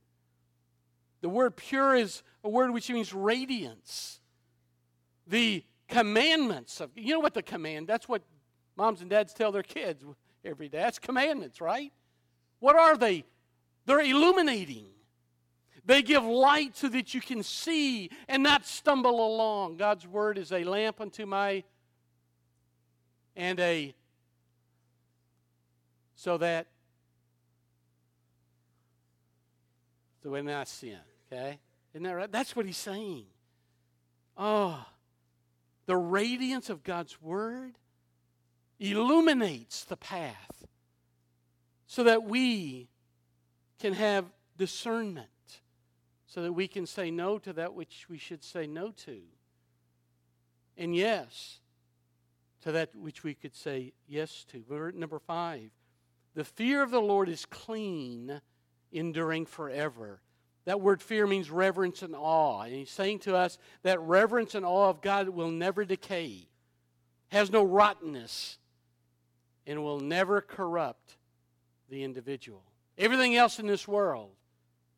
The 1.21 1.29
word 1.29 1.57
pure 1.57 1.93
is 1.93 2.23
a 2.43 2.49
word 2.49 2.71
which 2.71 2.89
means 2.89 3.13
radiance. 3.13 4.21
The 5.27 5.63
commandments 5.89 6.79
of, 6.79 6.91
you 6.95 7.13
know 7.13 7.19
what 7.19 7.33
the 7.33 7.43
command, 7.43 7.87
that's 7.87 8.07
what 8.07 8.21
moms 8.77 9.01
and 9.01 9.09
dads 9.09 9.33
tell 9.33 9.51
their 9.51 9.63
kids 9.63 10.03
every 10.43 10.69
day. 10.69 10.79
That's 10.79 10.99
commandments, 10.99 11.59
right? 11.59 11.91
What 12.59 12.75
are 12.75 12.97
they? 12.97 13.25
They're 13.85 13.99
illuminating. 13.99 14.87
They 15.85 16.01
give 16.01 16.23
light 16.23 16.75
so 16.75 16.89
that 16.89 17.13
you 17.13 17.21
can 17.21 17.43
see 17.43 18.09
and 18.27 18.41
not 18.41 18.65
stumble 18.65 19.25
along. 19.25 19.77
God's 19.77 20.07
word 20.07 20.37
is 20.37 20.51
a 20.51 20.63
lamp 20.63 20.99
unto 20.99 21.25
my 21.25 21.63
and 23.35 23.59
a 23.59 23.93
so 26.15 26.37
that 26.37 26.67
so 30.23 30.31
when 30.31 30.49
I 30.49 30.63
sin, 30.63 30.97
okay? 31.31 31.59
Isn't 31.93 32.03
that 32.03 32.13
right? 32.13 32.31
That's 32.31 32.55
what 32.55 32.65
he's 32.65 32.77
saying. 32.77 33.25
Oh, 34.37 34.85
the 35.85 35.95
radiance 35.95 36.69
of 36.69 36.83
God's 36.83 37.21
word 37.21 37.77
illuminates 38.79 39.83
the 39.83 39.95
path 39.95 40.65
so 41.85 42.03
that 42.03 42.23
we 42.23 42.89
can 43.79 43.93
have 43.93 44.25
discernment, 44.57 45.29
so 46.35 46.41
that 46.41 46.51
we 46.51 46.67
can 46.67 46.85
say 46.85 47.09
no 47.09 47.37
to 47.39 47.53
that 47.53 47.73
which 47.75 48.07
we 48.09 48.17
should 48.17 48.43
say 48.43 48.67
no 48.67 48.91
to, 48.91 49.21
and 50.77 50.93
yes 50.93 51.59
to 52.61 52.73
that 52.73 52.93
which 52.93 53.23
we 53.23 53.33
could 53.33 53.55
say 53.55 53.93
yes 54.05 54.43
to. 54.51 54.61
Word 54.67 54.95
number 54.95 55.17
five 55.17 55.71
the 56.33 56.43
fear 56.43 56.83
of 56.83 56.91
the 56.91 56.99
Lord 56.99 57.29
is 57.29 57.45
clean, 57.45 58.41
enduring 58.91 59.45
forever. 59.45 60.19
That 60.65 60.81
word 60.81 61.01
fear 61.01 61.25
means 61.25 61.49
reverence 61.49 62.01
and 62.01 62.13
awe. 62.13 62.63
And 62.63 62.73
he's 62.73 62.89
saying 62.89 63.19
to 63.19 63.37
us 63.37 63.57
that 63.83 64.01
reverence 64.01 64.55
and 64.55 64.65
awe 64.65 64.89
of 64.89 64.99
God 64.99 65.29
will 65.29 65.51
never 65.51 65.85
decay, 65.85 66.49
has 67.29 67.49
no 67.49 67.63
rottenness, 67.63 68.57
and 69.65 69.81
will 69.81 70.01
never 70.01 70.41
corrupt 70.41 71.15
the 71.87 72.03
individual. 72.03 72.63
Everything 72.97 73.37
else 73.37 73.57
in 73.57 73.67
this 73.67 73.87
world 73.87 74.31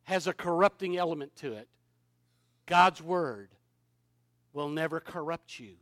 has 0.08 0.26
a 0.26 0.32
corrupting 0.32 0.96
element 0.96 1.36
to 1.36 1.52
it. 1.52 1.68
God's 2.66 3.02
Word 3.02 3.50
will 4.54 4.70
never 4.70 5.02
corrupt 5.02 5.60
you. 5.60 5.76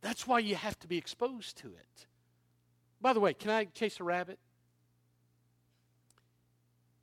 That's 0.00 0.26
why 0.26 0.40
you 0.40 0.56
have 0.56 0.76
to 0.80 0.88
be 0.88 0.98
exposed 0.98 1.56
to 1.58 1.68
it. 1.68 2.06
By 3.00 3.12
the 3.12 3.20
way, 3.20 3.32
can 3.32 3.52
I 3.52 3.66
chase 3.66 4.00
a 4.00 4.04
rabbit? 4.04 4.40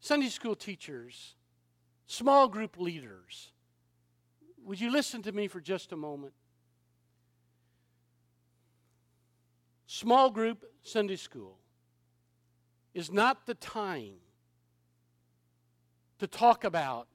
Sunday 0.01 0.27
school 0.27 0.53
teachers, 0.53 1.35
small 2.07 2.49
group 2.49 2.77
leaders, 2.77 3.53
would 4.65 4.81
you 4.81 4.91
listen 4.91 5.21
to 5.21 5.31
me 5.31 5.47
for 5.47 5.61
just 5.61 5.93
a 5.93 5.95
moment? 5.95 6.33
Small 9.85 10.29
group 10.29 10.65
Sunday 10.81 11.15
school 11.15 11.57
is 12.93 13.13
not 13.13 13.45
the 13.45 13.53
time 13.53 14.15
to 16.19 16.27
talk 16.27 16.63
about 16.63 17.07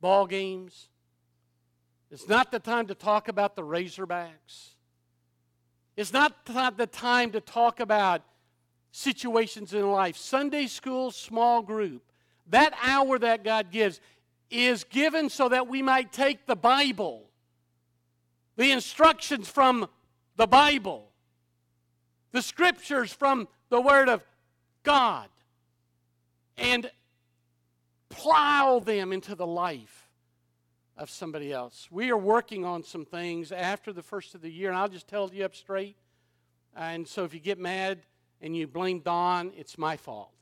ball 0.00 0.26
games. 0.26 0.88
It's 2.10 2.28
not 2.28 2.50
the 2.50 2.58
time 2.58 2.86
to 2.88 2.94
talk 2.94 3.28
about 3.28 3.56
the 3.56 3.62
Razorbacks. 3.62 4.70
It's 5.96 6.12
not 6.12 6.44
the 6.46 6.88
time 6.90 7.30
to 7.32 7.40
talk 7.40 7.80
about 7.80 8.22
situations 8.92 9.74
in 9.74 9.90
life. 9.90 10.16
Sunday 10.16 10.66
school, 10.66 11.10
small 11.10 11.62
group, 11.62 12.02
that 12.48 12.74
hour 12.82 13.18
that 13.18 13.44
God 13.44 13.70
gives 13.70 14.00
is 14.50 14.84
given 14.84 15.28
so 15.28 15.48
that 15.48 15.68
we 15.68 15.82
might 15.82 16.12
take 16.12 16.46
the 16.46 16.56
Bible, 16.56 17.24
the 18.56 18.72
instructions 18.72 19.48
from 19.48 19.88
the 20.36 20.46
Bible, 20.46 21.08
the 22.32 22.42
scriptures 22.42 23.12
from 23.12 23.46
the 23.68 23.80
Word 23.80 24.08
of 24.08 24.24
God, 24.82 25.28
and 26.56 26.90
plow 28.10 28.80
them 28.80 29.12
into 29.12 29.34
the 29.34 29.46
life 29.46 30.10
of 30.98 31.08
somebody 31.08 31.50
else. 31.52 31.88
We 31.90 32.10
are 32.10 32.18
working 32.18 32.64
on 32.66 32.82
some 32.82 33.06
things 33.06 33.52
after 33.52 33.92
the 33.92 34.02
first 34.02 34.34
of 34.34 34.42
the 34.42 34.50
year, 34.50 34.68
and 34.68 34.78
I'll 34.78 34.88
just 34.88 35.08
tell 35.08 35.30
you 35.32 35.46
up 35.46 35.54
straight. 35.54 35.96
Uh, 36.76 36.80
and 36.80 37.08
so 37.08 37.24
if 37.24 37.32
you 37.32 37.40
get 37.40 37.58
mad 37.58 38.00
and 38.42 38.54
you 38.54 38.66
blame 38.66 39.00
Don, 39.00 39.52
it's 39.56 39.78
my 39.78 39.96
fault. 39.96 40.34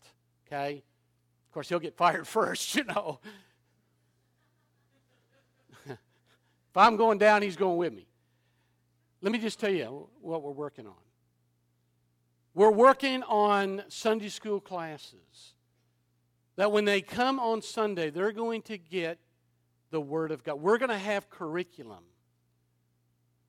Okay? 0.47 0.83
Of 1.47 1.53
course, 1.53 1.69
he'll 1.69 1.79
get 1.79 1.97
fired 1.97 2.27
first, 2.27 2.75
you 2.75 2.85
know. 2.85 3.21
if 5.89 5.97
I'm 6.77 6.97
going 6.97 7.19
down, 7.19 7.43
he's 7.43 7.57
going 7.57 7.77
with 7.77 7.93
me. 7.93 8.09
Let 9.21 9.33
me 9.33 9.39
just 9.39 9.61
tell 9.61 9.73
you 9.73 10.09
what 10.21 10.43
we're 10.43 10.51
working 10.51 10.87
on. 10.87 10.95
We're 12.55 12.73
working 12.73 13.23
on 13.25 13.83
Sunday 13.89 14.29
school 14.29 14.59
classes 14.61 15.55
that 16.59 16.73
when 16.73 16.85
they 16.85 17.01
come 17.01 17.39
on 17.39 17.63
Sunday, 17.63 18.11
they're 18.11 18.33
going 18.33 18.63
to 18.63 18.77
get 18.77 19.21
the 19.93 20.01
Word 20.01 20.33
of 20.33 20.43
God. 20.43 20.61
We're 20.61 20.77
going 20.79 20.91
to 20.91 20.99
have 20.99 21.31
curriculum 21.31 22.03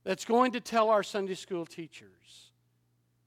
that's 0.04 0.26
going 0.26 0.52
to 0.52 0.60
tell 0.60 0.92
our 0.92 1.02
Sunday 1.02 1.34
school 1.34 1.66
teachers 1.66 2.52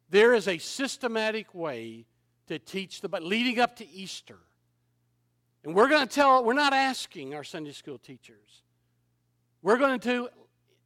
there 0.09 0.35
is 0.35 0.47
a 0.47 0.59
systematic 0.59 1.53
way 1.53 2.07
to 2.47 2.61
teach 2.61 3.01
the 3.01 3.09
Bible 3.09 3.27
leading 3.27 3.59
up 3.59 3.75
to 3.77 3.89
Easter. 3.89 4.39
And 5.65 5.75
we're 5.75 5.89
going 5.89 6.07
to 6.07 6.15
tell, 6.15 6.45
we're 6.45 6.53
not 6.53 6.73
asking 6.73 7.35
our 7.35 7.43
Sunday 7.43 7.73
school 7.73 7.99
teachers. 7.99 8.63
We're 9.63 9.79
going 9.79 9.99
to 9.99 10.29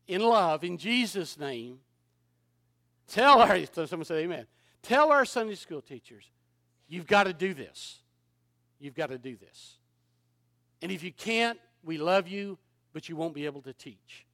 in 0.06 0.22
love, 0.22 0.64
in 0.64 0.78
Jesus' 0.78 1.38
name, 1.38 1.80
tell 3.08 3.42
our, 3.42 3.58
someone 3.86 4.06
say 4.06 4.20
amen. 4.20 4.46
Tell 4.80 5.12
our 5.12 5.26
Sunday 5.26 5.56
school 5.56 5.82
teachers, 5.82 6.24
you've 6.88 7.06
got 7.06 7.24
to 7.24 7.34
do 7.34 7.52
this. 7.52 8.00
You've 8.78 8.94
got 8.94 9.10
to 9.10 9.18
do 9.18 9.36
this. 9.36 9.76
And 10.82 10.92
if 10.92 11.02
you 11.02 11.12
can't, 11.12 11.58
we 11.82 11.98
love 11.98 12.28
you, 12.28 12.58
but 12.92 13.08
you 13.08 13.16
won't 13.16 13.34
be 13.34 13.46
able 13.46 13.62
to 13.62 13.72
teach. 13.72 14.26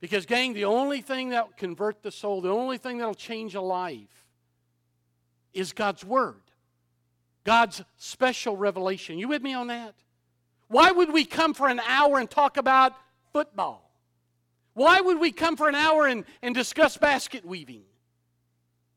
Because, 0.00 0.26
gang, 0.26 0.52
the 0.52 0.66
only 0.66 1.00
thing 1.00 1.30
that 1.30 1.46
will 1.46 1.54
convert 1.56 2.02
the 2.02 2.10
soul, 2.10 2.40
the 2.40 2.50
only 2.50 2.78
thing 2.78 2.98
that 2.98 3.06
will 3.06 3.14
change 3.14 3.54
a 3.54 3.60
life 3.60 4.26
is 5.54 5.72
God's 5.72 6.04
Word, 6.04 6.42
God's 7.44 7.82
special 7.96 8.56
revelation. 8.56 9.18
You 9.18 9.28
with 9.28 9.42
me 9.42 9.54
on 9.54 9.68
that? 9.68 9.94
Why 10.68 10.90
would 10.90 11.12
we 11.12 11.24
come 11.24 11.54
for 11.54 11.68
an 11.68 11.80
hour 11.80 12.18
and 12.18 12.28
talk 12.28 12.56
about 12.56 12.92
football? 13.32 13.90
Why 14.74 15.00
would 15.00 15.18
we 15.18 15.32
come 15.32 15.56
for 15.56 15.68
an 15.68 15.74
hour 15.74 16.06
and, 16.06 16.24
and 16.42 16.54
discuss 16.54 16.98
basket 16.98 17.46
weaving? 17.46 17.82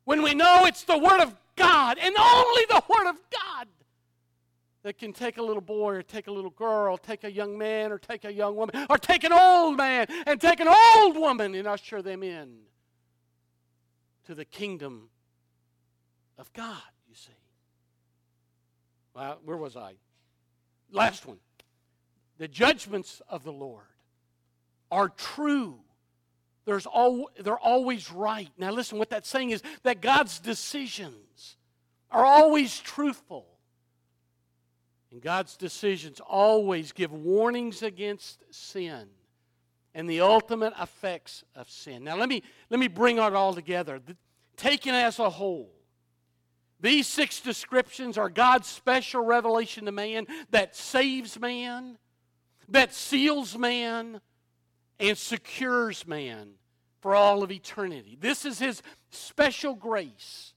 When 0.04 0.22
we 0.22 0.34
know 0.34 0.66
it's 0.66 0.84
the 0.84 0.98
Word 0.98 1.22
of 1.22 1.34
God 1.56 1.98
and 2.02 2.16
only 2.18 2.66
the 2.68 2.84
Word 2.90 3.10
of 3.10 3.16
God 3.32 3.68
that 4.84 4.98
can 4.98 5.12
take 5.14 5.38
a 5.38 5.42
little 5.42 5.62
boy 5.62 5.96
or 5.96 6.02
take 6.02 6.28
a 6.28 6.32
little 6.32 6.52
girl, 6.52 6.98
take 6.98 7.24
a 7.24 7.32
young 7.32 7.58
man 7.58 7.92
or 7.92 7.98
take 7.98 8.24
a 8.24 8.32
young 8.32 8.56
woman, 8.56 8.86
or 8.90 8.98
take 8.98 9.24
an 9.24 9.34
old 9.34 9.78
man 9.78 10.08
and 10.26 10.40
take 10.40 10.60
an 10.60 10.68
old 10.68 11.18
woman 11.18 11.54
and 11.56 11.68
usher 11.68 12.02
them 12.02 12.24
in 12.24 12.60
to 14.26 14.36
the 14.36 14.46
kingdom 14.46 15.10
of 16.38 16.52
God, 16.54 16.78
you 17.08 17.16
see. 17.16 17.32
Well, 19.14 19.40
where 19.44 19.58
was 19.58 19.76
I? 19.76 19.96
Last 20.92 21.26
one. 21.26 21.40
The 22.38 22.48
judgments 22.48 23.22
of 23.28 23.44
the 23.44 23.52
Lord 23.52 23.84
are 24.92 25.10
true. 25.10 25.80
There's 26.66 26.86
all, 26.86 27.30
they're 27.40 27.60
always 27.60 28.12
right. 28.12 28.50
Now, 28.58 28.72
listen, 28.72 28.98
what 28.98 29.10
that's 29.10 29.28
saying 29.28 29.50
is 29.50 29.62
that 29.84 30.02
God's 30.02 30.40
decisions 30.40 31.58
are 32.12 32.24
always 32.24 32.80
truthful. 32.80 33.46
And 35.12 35.22
God's 35.22 35.58
decisions 35.58 36.20
always 36.20 36.92
give 36.92 37.12
warnings 37.12 37.82
against 37.82 38.44
sin 38.52 39.08
and 39.96 40.10
the 40.10 40.22
ultimate 40.22 40.74
effects 40.80 41.44
of 41.56 41.70
sin. 41.70 42.04
Now, 42.04 42.16
let 42.16 42.30
me, 42.30 42.44
let 42.70 42.80
me 42.80 42.88
bring 42.88 43.18
it 43.18 43.34
all 43.34 43.54
together. 43.54 44.00
Taken 44.56 44.94
as 44.94 45.18
a 45.18 45.30
whole, 45.30 45.72
these 46.80 47.08
six 47.08 47.40
descriptions 47.42 48.18
are 48.18 48.30
God's 48.30 48.68
special 48.68 49.24
revelation 49.24 49.86
to 49.86 49.92
man 49.92 50.28
that 50.52 50.76
saves 50.76 51.40
man, 51.40 51.98
that 52.70 52.94
seals 52.94 53.58
man, 53.58 54.22
and 55.00 55.18
secures 55.18 56.06
man 56.06 56.52
for 57.02 57.16
all 57.16 57.42
of 57.42 57.52
eternity. 57.52 58.18
This 58.20 58.46
is 58.46 58.60
his 58.60 58.84
special 59.10 59.74
grace 59.74 60.54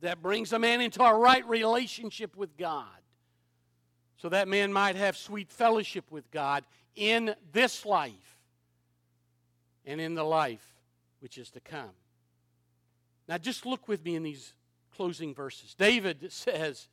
that 0.00 0.22
brings 0.22 0.52
a 0.52 0.58
man 0.58 0.80
into 0.80 1.02
a 1.02 1.16
right 1.16 1.48
relationship 1.48 2.36
with 2.36 2.56
God 2.56 2.97
so 4.18 4.28
that 4.28 4.48
man 4.48 4.72
might 4.72 4.96
have 4.96 5.16
sweet 5.16 5.50
fellowship 5.50 6.10
with 6.10 6.30
God 6.30 6.64
in 6.94 7.34
this 7.52 7.86
life 7.86 8.38
and 9.86 10.00
in 10.00 10.14
the 10.14 10.24
life 10.24 10.66
which 11.20 11.38
is 11.38 11.50
to 11.52 11.60
come. 11.60 11.90
Now, 13.28 13.38
just 13.38 13.64
look 13.64 13.88
with 13.88 14.04
me 14.04 14.16
in 14.16 14.22
these 14.22 14.54
closing 14.96 15.34
verses. 15.34 15.74
David 15.74 16.32
says, 16.32 16.88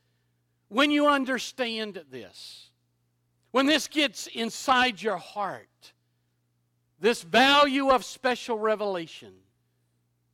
when 0.69 0.91
you 0.91 1.07
understand 1.07 2.03
this, 2.11 2.69
when 3.51 3.65
this 3.65 3.87
gets 3.87 4.27
inside 4.27 5.01
your 5.01 5.17
heart, 5.17 5.93
this 6.99 7.23
value 7.23 7.89
of 7.89 8.03
special 8.03 8.59
revelation 8.59 9.33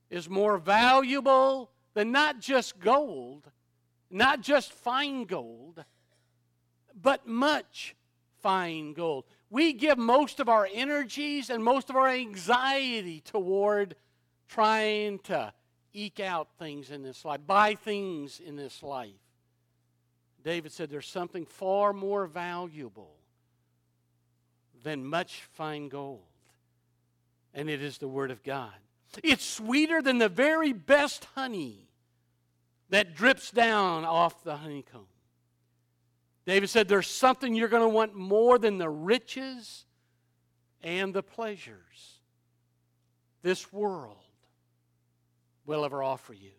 is 0.10 0.30
more 0.30 0.58
valuable 0.58 1.72
than 1.94 2.12
not 2.12 2.40
just 2.40 2.80
gold, 2.80 3.50
not 4.10 4.42
just 4.42 4.72
fine 4.74 5.24
gold, 5.24 5.84
but 7.00 7.28
much 7.28 7.96
fine 8.42 8.94
gold. 8.94 9.26
We 9.50 9.74
give 9.74 9.98
most 9.98 10.40
of 10.40 10.50
our 10.50 10.68
energies 10.74 11.50
and 11.50 11.64
most 11.64 11.90
of 11.90 11.96
our 11.96 12.08
anxiety 12.08 13.22
toward 13.22 13.96
trying 14.48 15.20
to 15.20 15.54
eke 15.94 16.20
out 16.20 16.48
things 16.58 16.90
in 16.90 17.04
this 17.04 17.26
life, 17.26 17.42
buy 17.46 17.76
things 17.76 18.40
in 18.40 18.56
this 18.56 18.82
life. 18.82 19.12
David 20.44 20.72
said 20.72 20.90
there's 20.90 21.08
something 21.08 21.46
far 21.46 21.94
more 21.94 22.26
valuable 22.26 23.16
than 24.84 25.06
much 25.06 25.44
fine 25.52 25.90
gold, 25.90 26.22
and 27.54 27.70
it 27.70 27.82
is 27.82 27.98
the 28.00 28.08
Word 28.08 28.32
of 28.32 28.42
God. 28.44 28.74
It's 29.24 29.46
sweeter 29.46 30.02
than 30.02 30.18
the 30.18 30.30
very 30.30 30.74
best 30.74 31.28
honey 31.36 31.90
that 32.90 33.16
drips 33.16 33.52
down 33.52 34.06
off 34.06 34.44
the 34.44 34.58
honeycomb. 34.58 35.08
David 36.52 36.70
said, 36.70 36.90
There's 36.90 37.08
something 37.08 37.56
you're 37.56 37.70
going 37.70 37.82
to 37.82 37.88
want 37.88 38.14
more 38.14 38.60
than 38.60 38.78
the 38.78 38.90
riches 38.90 39.86
and 40.84 41.14
the 41.14 41.24
pleasures 41.24 42.20
this 43.42 43.72
world 43.72 44.18
will 45.66 45.86
ever 45.86 46.04
offer 46.04 46.34
you. 46.34 46.52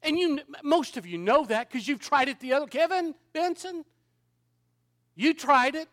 And 0.00 0.18
you, 0.18 0.40
most 0.62 0.96
of 0.96 1.04
you 1.06 1.18
know 1.18 1.44
that 1.44 1.68
because 1.68 1.86
you've 1.86 2.00
tried 2.00 2.30
it 2.30 2.40
the 2.40 2.54
other. 2.54 2.64
Kevin 2.64 3.14
Benson, 3.34 3.84
you 5.14 5.34
tried 5.34 5.74
it. 5.74 5.90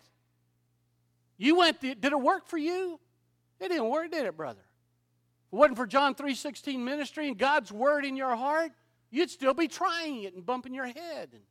You 1.38 1.58
went. 1.58 1.82
Did 1.82 2.02
it 2.02 2.22
work 2.22 2.48
for 2.48 2.58
you? 2.58 2.98
It 3.60 3.68
didn't 3.68 3.90
work, 3.90 4.10
did 4.12 4.26
it, 4.26 4.38
brother? 4.38 4.62
If 4.62 5.54
it 5.54 5.56
wasn't 5.58 5.76
for 5.76 5.86
John 5.86 6.16
three 6.16 6.36
sixteen 6.36 6.86
ministry 6.86 7.28
and 7.28 7.38
God's 7.38 7.74
word 7.74 8.06
in 8.06 8.16
your 8.16 8.38
heart, 8.38 8.72
you'd 9.12 9.30
still 9.30 9.54
be 9.54 9.68
trying 9.68 10.24
it 10.24 10.34
and 10.34 10.46
bumping 10.46 10.74
your 10.74 10.86
head 10.86 11.28
and 11.34 11.42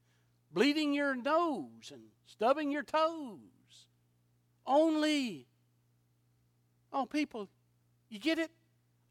bleeding 0.52 0.92
your 0.92 1.14
nose 1.14 1.90
and 1.92 2.02
stubbing 2.26 2.70
your 2.70 2.82
toes. 2.82 3.38
Only, 4.66 5.46
oh, 6.92 7.06
people, 7.06 7.48
you 8.08 8.18
get 8.18 8.38
it? 8.38 8.50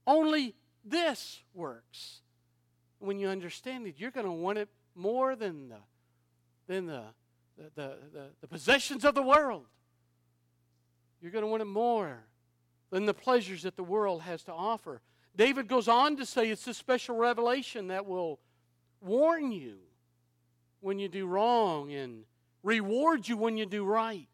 Only 0.08 0.56
this 0.84 1.42
works. 1.54 2.22
When 3.00 3.20
you 3.20 3.28
understand 3.28 3.88
it, 3.88 3.96
you're 3.98 4.12
going 4.12 4.26
to 4.26 4.32
want 4.32 4.58
it 4.58 4.70
more 4.96 5.36
than 5.36 5.70
the, 5.70 5.78
than 6.68 6.86
the, 6.86 7.04
the, 7.58 7.64
the, 7.76 7.98
the, 8.14 8.26
the 8.42 8.48
possessions 8.48 9.04
of 9.04 9.16
the 9.16 9.24
world. 9.24 9.66
You're 11.22 11.32
going 11.32 11.44
to 11.44 11.48
want 11.50 11.62
it 11.62 11.66
more 11.66 12.24
than 12.90 13.06
the 13.06 13.14
pleasures 13.14 13.64
that 13.64 13.76
the 13.76 13.84
world 13.84 14.22
has 14.22 14.44
to 14.44 14.54
offer. 14.54 15.02
David 15.36 15.68
goes 15.68 15.88
on 15.88 16.18
to 16.18 16.26
say 16.26 16.50
it's 16.50 16.68
a 16.68 16.74
special 16.74 17.16
revelation 17.16 17.88
that 17.88 18.06
will 18.06 18.40
warn 19.02 19.52
you 19.52 19.78
when 20.82 21.00
you 21.00 21.08
do 21.08 21.26
wrong 21.26 21.94
and 21.94 22.26
reward 22.64 23.28
you 23.28 23.38
when 23.38 23.58
you 23.58 23.66
do 23.66 23.86
right. 23.86 24.28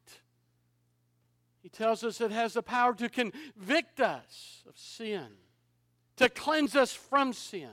He 1.61 1.69
tells 1.69 2.03
us 2.03 2.21
it 2.21 2.31
has 2.31 2.53
the 2.53 2.63
power 2.63 2.93
to 2.95 3.09
convict 3.09 3.99
us 3.99 4.63
of 4.67 4.77
sin, 4.77 5.27
to 6.15 6.29
cleanse 6.29 6.75
us 6.75 6.93
from 6.93 7.33
sin. 7.33 7.69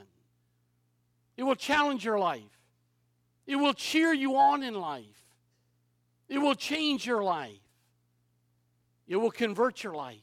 It 1.37 1.43
will 1.43 1.55
challenge 1.55 2.05
your 2.05 2.19
life, 2.19 2.41
it 3.47 3.55
will 3.55 3.73
cheer 3.73 4.13
you 4.13 4.35
on 4.35 4.63
in 4.63 4.73
life, 4.73 5.23
it 6.27 6.37
will 6.37 6.55
change 6.55 7.05
your 7.05 7.23
life, 7.23 7.59
it 9.07 9.15
will 9.15 9.31
convert 9.31 9.83
your 9.83 9.95
life. 9.95 10.19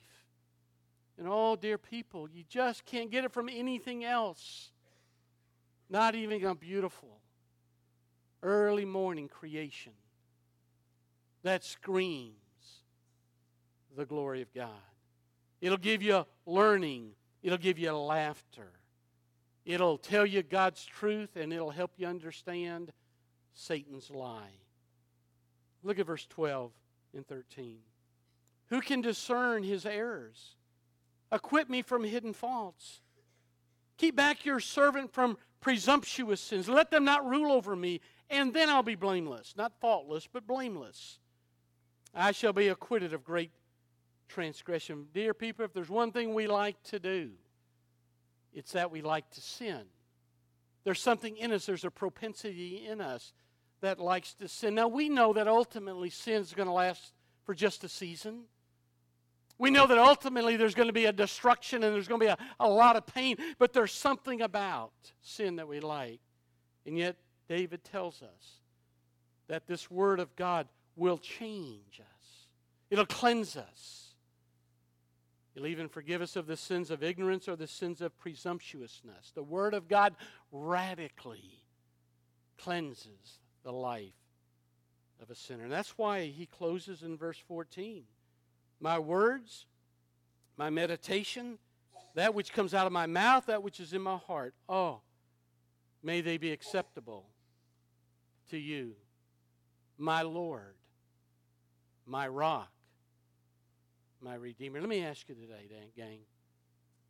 And 1.19 1.27
oh, 1.31 1.57
dear 1.57 1.79
people, 1.79 2.29
you 2.29 2.45
just 2.49 2.85
can't 2.85 3.11
get 3.11 3.25
it 3.25 3.33
from 3.33 3.49
anything 3.49 4.05
else. 4.05 4.71
Not 5.89 6.15
even 6.15 6.43
a 6.45 6.55
beautiful 6.55 7.22
early 8.43 8.85
morning 8.85 9.29
creation 9.29 9.93
that 11.43 11.65
screams 11.65 12.35
the 13.97 14.05
glory 14.05 14.43
of 14.43 14.53
God. 14.55 14.71
It'll 15.61 15.77
give 15.77 16.03
you 16.03 16.27
learning, 16.47 17.13
it'll 17.43 17.59
give 17.59 17.79
you 17.79 17.93
laughter, 17.93 18.71
it'll 19.65 19.99
tell 19.99 20.27
you 20.27 20.43
God's 20.43 20.85
truth, 20.85 21.37
and 21.37 21.53
it'll 21.53 21.71
help 21.71 21.93
you 21.97 22.07
understand 22.07 22.93
Satan's 23.55 24.11
lie. 24.11 24.59
Look 25.83 25.99
at 25.99 26.07
verse 26.07 26.27
12 26.27 26.73
and 27.15 27.27
13. 27.27 27.79
Who 28.69 28.81
can 28.81 29.01
discern 29.01 29.63
his 29.63 29.85
errors? 29.85 30.57
Acquit 31.31 31.69
me 31.69 31.83
from 31.83 32.05
hidden 32.05 32.33
faults. 32.33 33.01
Keep 33.99 34.17
back 34.17 34.45
your 34.45 34.61
servant 34.61 35.13
from 35.13 35.37
presumptuous 35.61 36.41
sins. 36.41 36.69
Let 36.69 36.91
them 36.91 37.05
not 37.05 37.29
rule 37.29 37.53
over 37.53 37.77
me 37.77 38.01
and 38.33 38.53
then 38.53 38.71
I'll 38.71 38.83
be 38.83 38.97
blameless. 38.97 39.55
Not 39.57 39.73
faultless, 39.81 40.27
but 40.27 40.47
blameless. 40.47 41.21
I 42.15 42.33
shall 42.33 42.55
be 42.55 42.69
acquitted 42.69 43.13
of 43.13 43.23
great 43.23 43.53
transgression. 44.29 45.07
Dear 45.13 45.35
people, 45.35 45.65
if 45.67 45.73
there's 45.73 45.91
one 45.91 46.11
thing 46.11 46.35
we 46.35 46.47
like 46.47 46.83
to 46.85 46.99
do, 46.99 47.31
it's 48.53 48.73
that 48.73 48.91
we 48.91 49.03
like 49.03 49.31
to 49.33 49.41
sin. 49.41 49.83
There's 50.85 51.01
something 51.01 51.37
in 51.37 51.53
us, 51.53 51.67
there's 51.67 51.85
a 51.85 51.91
propensity 51.91 52.87
in 52.87 53.01
us 53.01 53.33
that 53.83 54.01
likes 54.01 54.35
to 54.35 54.49
sin. 54.49 54.75
Now, 54.75 54.89
we 54.89 55.09
know 55.09 55.33
that 55.35 55.47
ultimately 55.47 56.11
sin 56.11 56.41
is 56.41 56.55
going 56.55 56.69
to 56.69 56.73
last 56.73 57.13
for 57.45 57.55
just 57.55 57.85
a 57.85 57.89
season. 57.89 58.45
We 59.59 59.71
know 59.71 59.87
that 59.87 59.99
ultimately 59.99 60.57
there's 60.57 60.75
going 60.75 60.89
to 60.89 60.93
be 60.93 61.05
a 61.05 61.13
destruction 61.13 61.85
and 61.85 61.95
there's 61.95 62.09
going 62.09 62.21
to 62.21 62.27
be 62.27 62.31
a, 62.31 62.39
a 62.59 62.69
lot 62.69 62.97
of 62.97 63.07
pain, 63.07 63.37
but 63.59 63.73
there's 63.73 63.93
something 63.93 64.41
about 64.41 64.93
sin 65.21 65.57
that 65.57 65.69
we 65.69 65.81
like. 65.81 66.21
And 66.87 66.97
yet, 66.99 67.17
David 67.53 67.85
tells 67.85 68.23
us 68.23 68.63
that 69.47 69.67
this 69.67 69.91
Word 69.91 70.21
of 70.21 70.35
God 70.37 70.69
will 70.97 71.19
change 71.19 72.01
us, 72.01 72.47
it'll 72.89 73.05
cleanse 73.05 73.59
us. 73.59 74.15
He'll 75.53 75.67
even 75.67 75.91
forgive 75.91 76.23
us 76.23 76.35
of 76.35 76.47
the 76.47 76.57
sins 76.57 76.91
of 76.91 77.03
ignorance 77.03 77.47
or 77.49 77.57
the 77.57 77.67
sins 77.67 78.01
of 78.01 78.19
presumptuousness. 78.19 79.33
The 79.35 79.43
Word 79.43 79.75
of 79.75 79.87
God 79.87 80.15
radically 80.51 81.63
cleanses 82.57 83.41
the 83.65 83.73
life 83.73 84.15
of 85.21 85.29
a 85.29 85.35
sinner. 85.35 85.65
And 85.65 85.73
that's 85.73 85.99
why 85.99 86.29
he 86.29 86.47
closes 86.47 87.03
in 87.03 87.19
verse 87.19 87.37
14 87.47 88.05
My 88.81 88.99
words, 88.99 89.67
my 90.57 90.71
meditation, 90.71 91.59
that 92.15 92.33
which 92.33 92.55
comes 92.55 92.73
out 92.73 92.87
of 92.87 92.95
my 92.95 93.05
mouth, 93.05 93.45
that 93.45 93.63
which 93.63 93.79
is 93.79 93.93
in 93.93 94.01
my 94.01 94.17
heart, 94.17 94.55
oh, 94.71 95.03
may 96.03 96.23
they 96.23 96.39
be 96.39 96.51
acceptable 96.51 97.27
to 98.53 98.59
you, 98.59 98.93
my 99.97 100.21
Lord, 100.21 100.75
my 102.05 102.29
rock, 102.29 102.71
my 104.21 104.35
Redeemer. 104.35 104.79
Let 104.79 104.91
me 104.91 105.03
ask 105.03 105.27
you 105.31 105.35
today, 105.35 105.91
gang. 105.97 106.19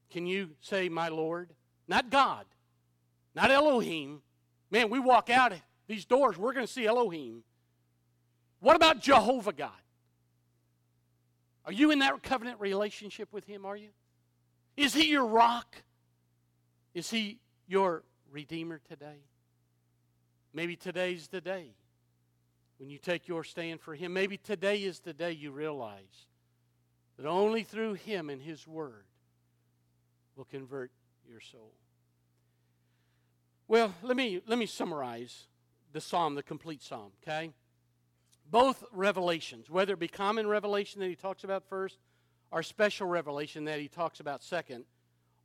Can 0.09 0.25
you 0.25 0.51
say, 0.61 0.89
my 0.89 1.09
Lord? 1.09 1.51
Not 1.89 2.11
God, 2.11 2.47
not 3.35 3.51
Elohim. 3.51 4.23
Man, 4.71 4.89
we 4.89 5.01
walk 5.01 5.31
out 5.31 5.53
these 5.89 6.05
doors, 6.05 6.39
we're 6.39 6.53
going 6.53 6.65
to 6.65 6.73
see 6.73 6.87
Elohim. 6.87 7.43
What 8.61 8.77
about 8.77 9.03
Jehovah 9.03 9.53
God? 9.53 9.71
Are 11.65 11.73
you 11.73 11.91
in 11.91 11.99
that 11.99 12.23
covenant 12.23 12.61
relationship 12.61 13.33
with 13.33 13.47
Him? 13.47 13.67
Are 13.67 13.77
you? 13.77 13.89
Is 14.77 14.95
He 14.95 15.09
your 15.09 15.27
rock? 15.27 15.83
Is 16.95 17.11
He 17.11 17.41
your 17.67 18.05
Redeemer 18.31 18.81
today? 18.89 19.25
Maybe 20.55 20.77
today's 20.77 21.29
the 21.29 21.41
day 21.41 21.71
when 22.79 22.91
you 22.91 22.99
take 22.99 23.29
your 23.29 23.45
stand 23.45 23.81
for 23.81 23.95
Him. 23.95 24.13
Maybe 24.13 24.37
today 24.37 24.83
is 24.83 25.01
the 25.01 25.13
day 25.13 25.33
you 25.33 25.51
realize 25.51 26.27
that 27.17 27.27
only 27.27 27.63
through 27.63 27.95
Him 27.95 28.29
and 28.29 28.41
His 28.41 28.67
Word 28.67 29.05
will 30.37 30.45
convert 30.45 30.91
your 31.29 31.41
soul. 31.41 31.73
Well, 33.69 33.95
let 34.03 34.17
me, 34.17 34.41
let 34.47 34.59
me 34.59 34.67
summarize 34.67 35.47
the 35.93 36.01
psalm, 36.01 36.35
the 36.35 36.43
complete 36.43 36.83
psalm, 36.83 37.13
okay? 37.23 37.53
Both 38.51 38.85
revelations, 38.93 39.71
whether 39.71 39.95
it 39.95 39.99
be 39.99 40.09
common 40.09 40.47
revelation 40.47 41.01
that 41.01 41.09
he 41.09 41.17
talks 41.17 41.45
about 41.45 41.65
first 41.69 41.99
or 42.51 42.63
special 42.63 43.07
revelation 43.07 43.65
that 43.65 43.81
he 43.81 43.89
talks 43.89 44.21
about 44.21 44.43
second, 44.43 44.85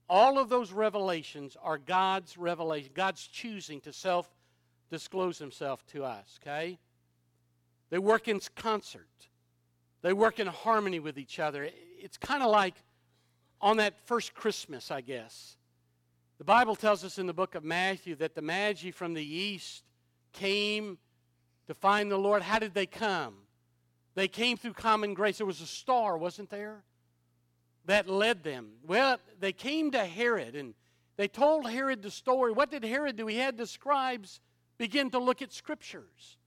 all 0.10 0.39
of 0.39 0.49
those 0.49 0.72
revelations 0.72 1.55
are 1.62 1.78
God's 1.78 2.38
revelation, 2.38 2.91
God's 2.93 3.28
choosing 3.28 3.80
to 3.82 3.93
self 3.93 4.30
disclose 4.90 5.38
himself 5.38 5.86
to 5.88 6.04
us, 6.04 6.40
okay? 6.42 6.78
They 7.90 8.00
work 8.00 8.28
in 8.28 8.40
concert, 8.56 9.08
they 10.02 10.14
work 10.14 10.40
in 10.40 10.48
harmony 10.48 11.00
with 11.00 11.18
each 11.18 11.40
other. 11.40 11.70
It's 12.00 12.18
kind 12.18 12.44
of 12.44 12.52
like 12.52 12.76
on 13.60 13.78
that 13.78 14.00
first 14.06 14.34
Christmas, 14.34 14.92
I 14.92 15.02
guess. 15.02 15.58
The 16.38 16.44
Bible 16.44 16.76
tells 16.76 17.04
us 17.04 17.18
in 17.18 17.26
the 17.26 17.34
book 17.34 17.56
of 17.56 17.64
Matthew 17.64 18.16
that 18.16 18.36
the 18.36 18.42
Magi 18.44 18.92
from 18.92 19.16
the 19.16 19.24
east 19.24 19.84
came 20.34 21.00
to 21.66 21.74
find 21.74 22.12
the 22.12 22.18
Lord, 22.18 22.44
how 22.44 22.60
did 22.60 22.74
they 22.74 22.86
come? 22.86 23.36
They 24.14 24.28
came 24.28 24.58
through 24.58 24.74
common 24.74 25.14
grace. 25.14 25.38
There 25.38 25.48
was 25.48 25.62
a 25.62 25.68
star, 25.68 26.18
wasn't 26.18 26.50
there? 26.50 26.84
That 27.86 28.08
led 28.08 28.44
them. 28.44 28.74
Well, 28.86 29.18
they 29.40 29.52
came 29.52 29.92
to 29.92 30.06
Herod 30.06 30.56
and 30.56 30.74
they 31.18 31.28
told 31.28 31.70
Herod 31.70 32.04
the 32.04 32.12
story. 32.12 32.52
What 32.52 32.70
did 32.70 32.84
Herod 32.84 33.16
do? 33.16 33.28
He 33.28 33.38
had 33.38 33.58
the 33.58 33.66
scribes 33.66 34.40
begin 34.78 35.10
to 35.12 35.20
look 35.20 35.42
at 35.42 35.52
scriptures. 35.52 36.38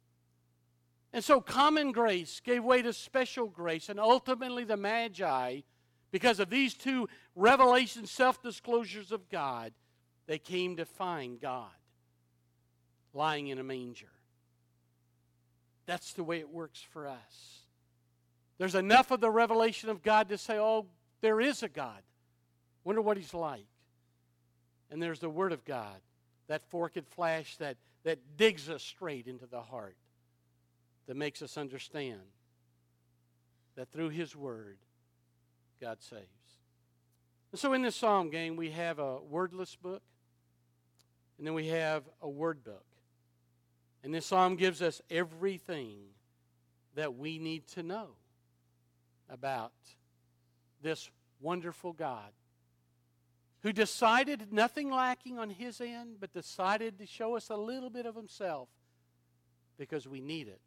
And 1.13 1.25
so 1.25 1.41
common 1.41 1.93
grace 1.93 2.41
gave 2.41 2.65
way 2.65 2.83
to 2.83 2.93
special 2.93 3.49
grace, 3.49 3.89
and 3.89 3.99
ultimately 3.99 4.65
the 4.65 4.77
Magi, 4.77 5.61
because 6.13 6.41
of 6.41 6.51
these 6.51 6.75
two 6.75 7.09
revelation 7.35 8.07
self 8.07 8.43
disclosures 8.43 9.11
of 9.13 9.29
God, 9.29 9.73
they 10.27 10.39
came 10.39 10.77
to 10.77 10.85
find 10.85 11.41
God 11.41 11.71
lying 13.13 13.49
in 13.49 13.59
a 13.59 13.65
manger. 13.65 14.11
That's 15.87 16.13
the 16.13 16.23
way 16.23 16.39
it 16.39 16.49
works 16.49 16.81
for 16.81 17.09
us. 17.09 17.65
There's 18.59 18.77
enough 18.77 19.11
of 19.11 19.21
the 19.21 19.31
revelation 19.31 19.89
of 19.89 20.03
God 20.03 20.29
to 20.29 20.39
say, 20.39 20.59
oh, 20.59 20.87
there 21.21 21.41
is 21.41 21.63
a 21.63 21.69
God. 21.69 22.03
Wonder 22.85 23.03
what 23.03 23.17
he's 23.17 23.35
like. 23.35 23.67
And 24.91 25.03
there's 25.03 25.19
the 25.19 25.31
Word 25.31 25.53
of 25.53 25.65
God, 25.65 26.01
that 26.47 26.63
forked 26.69 26.99
flash 27.11 27.57
that, 27.57 27.77
that 28.05 28.37
digs 28.37 28.69
us 28.69 28.83
straight 28.83 29.27
into 29.27 29.47
the 29.47 29.61
heart, 29.61 29.97
that 31.07 31.17
makes 31.17 31.43
us 31.43 31.57
understand 31.57 32.21
that 33.77 33.91
through 33.91 34.11
His 34.11 34.35
Word, 34.35 34.79
God 35.81 36.01
saves. 36.01 36.25
And 37.53 37.59
so 37.59 37.73
in 37.73 37.83
this 37.83 37.97
psalm, 37.97 38.31
game, 38.31 38.57
we 38.57 38.71
have 38.71 38.99
a 38.99 39.19
wordless 39.21 39.75
book, 39.77 40.03
and 41.39 41.47
then 41.47 41.55
we 41.55 41.69
have 41.69 42.05
a 42.23 42.29
word 42.29 42.63
book. 42.63 42.85
And 44.05 44.15
this 44.15 44.27
psalm 44.27 44.57
gives 44.57 44.83
us 44.83 45.01
everything 45.11 45.99
that 46.95 47.17
we 47.17 47.39
need 47.39 47.67
to 47.69 47.83
know 47.83 48.09
about 49.29 49.73
this 50.83 51.11
wonderful 51.41 51.93
God 51.93 52.31
who 53.63 53.73
decided, 53.73 54.53
nothing 54.53 54.91
lacking 54.91 55.39
on 55.39 55.51
his 55.51 55.81
end, 55.81 56.17
but 56.19 56.33
decided 56.33 56.99
to 56.99 57.07
show 57.07 57.37
us 57.37 57.51
a 57.51 57.57
little 57.57 57.91
bit 57.91 58.07
of 58.07 58.15
himself 58.15 58.69
because 59.77 60.09
we 60.09 60.21
need 60.21 60.49
it 60.49 60.61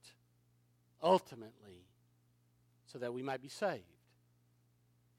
ultimately 1.01 1.85
so 2.85 2.99
that 2.99 3.13
we 3.13 3.23
might 3.23 3.41
be 3.41 3.49
saved 3.49 3.83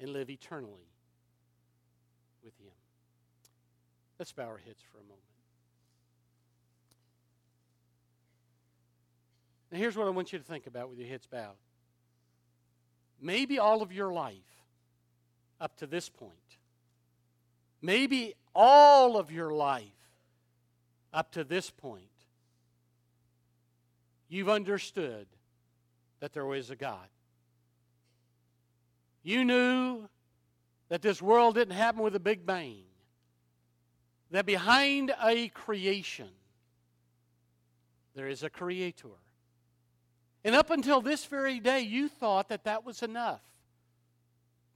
and 0.01 0.11
live 0.11 0.31
eternally 0.31 0.89
with 2.45 2.57
him. 2.59 2.73
Let's 4.19 4.33
bow 4.33 4.45
our 4.45 4.59
heads 4.59 4.83
for 4.93 4.99
a 4.99 5.03
moment. 5.03 5.21
Now, 9.73 9.79
here's 9.79 9.97
what 9.97 10.07
I 10.07 10.11
want 10.11 10.33
you 10.33 10.39
to 10.39 10.45
think 10.45 10.69
about 10.69 10.89
with 10.89 10.99
your 10.99 11.09
heads 11.09 11.27
bowed. 11.27 11.57
Maybe 13.21 13.59
all 13.59 13.83
of 13.83 13.93
your 13.93 14.13
life 14.13 14.37
up 15.61 15.77
to 15.79 15.87
this 15.87 16.09
point 16.09 16.59
maybe 17.85 18.35
all 18.55 19.19
of 19.19 19.31
your 19.31 19.53
life 19.53 19.83
up 21.13 21.33
to 21.33 21.45
this 21.45 21.71
point, 21.71 22.09
you've 24.29 24.49
understood 24.49 25.27
that 26.21 26.33
there 26.33 26.47
was 26.47 26.71
a 26.71 26.77
God. 26.77 27.09
You 29.23 29.45
knew 29.45 30.09
that 30.89 31.03
this 31.03 31.21
world 31.21 31.57
didn't 31.57 31.75
happen 31.75 32.03
with 32.03 32.17
a 32.17 32.21
big 32.21 32.47
bang, 32.47 32.85
that 34.31 34.47
behind 34.47 35.15
a 35.23 35.49
creation, 35.49 36.31
there 38.15 38.29
is 38.29 38.43
a 38.43 38.51
creator. 38.51 39.09
And 40.43 40.55
up 40.55 40.71
until 40.71 41.01
this 41.01 41.27
very 41.27 41.61
day, 41.61 41.81
you 41.81 42.09
thought 42.09 42.49
that 42.49 42.65
that 42.65 42.85
was 42.85 43.03
enough 43.03 43.43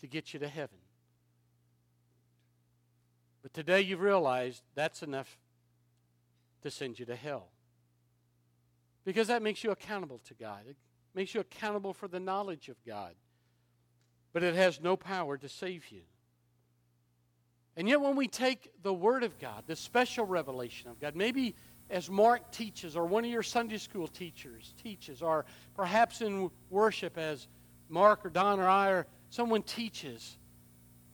to 0.01 0.07
get 0.07 0.33
you 0.33 0.41
to 0.41 0.49
heaven. 0.49 0.78
But 3.43 3.53
today 3.55 3.81
you've 3.81 4.01
realized 4.01 4.63
that's 4.75 5.03
enough 5.03 5.39
to 6.63 6.71
send 6.71 6.99
you 6.99 7.07
to 7.07 7.17
hell. 7.17 7.49
Because 9.05 9.29
that 9.29 9.43
makes 9.43 9.65
you 9.65 9.71
accountable 9.71 10.21
to 10.27 10.35
God. 10.35 10.61
It 10.69 10.77
makes 11.15 11.35
you 11.35 11.41
accountable 11.41 11.93
for 11.93 12.09
the 12.09 12.21
knowledge 12.21 12.69
of 12.69 12.77
God. 12.85 13.15
But 14.33 14.43
it 14.43 14.55
has 14.55 14.81
no 14.81 14.97
power 14.97 15.39
to 15.39 15.49
save 15.49 15.91
you. 15.91 16.03
And 17.77 17.89
yet, 17.89 18.01
when 18.01 18.17
we 18.17 18.27
take 18.27 18.71
the 18.83 18.93
Word 18.93 19.23
of 19.23 19.39
God, 19.39 19.63
the 19.67 19.77
special 19.77 20.27
revelation 20.27 20.91
of 20.91 21.01
God, 21.01 21.15
maybe 21.15 21.55
as 21.91 22.11
Mark 22.11 22.51
teaches, 22.51 22.97
or 22.97 23.07
one 23.07 23.25
of 23.25 23.31
your 23.31 23.43
Sunday 23.43 23.79
school 23.79 24.09
teachers 24.09 24.75
teaches, 24.83 25.23
or 25.23 25.47
perhaps 25.75 26.21
in 26.21 26.51
worship 26.71 27.17
as 27.17 27.47
Mark 27.89 28.27
or 28.27 28.31
Don 28.31 28.59
or 28.61 28.69
I 28.69 28.91
or 28.91 29.07
someone 29.31 29.63
teaches, 29.63 30.38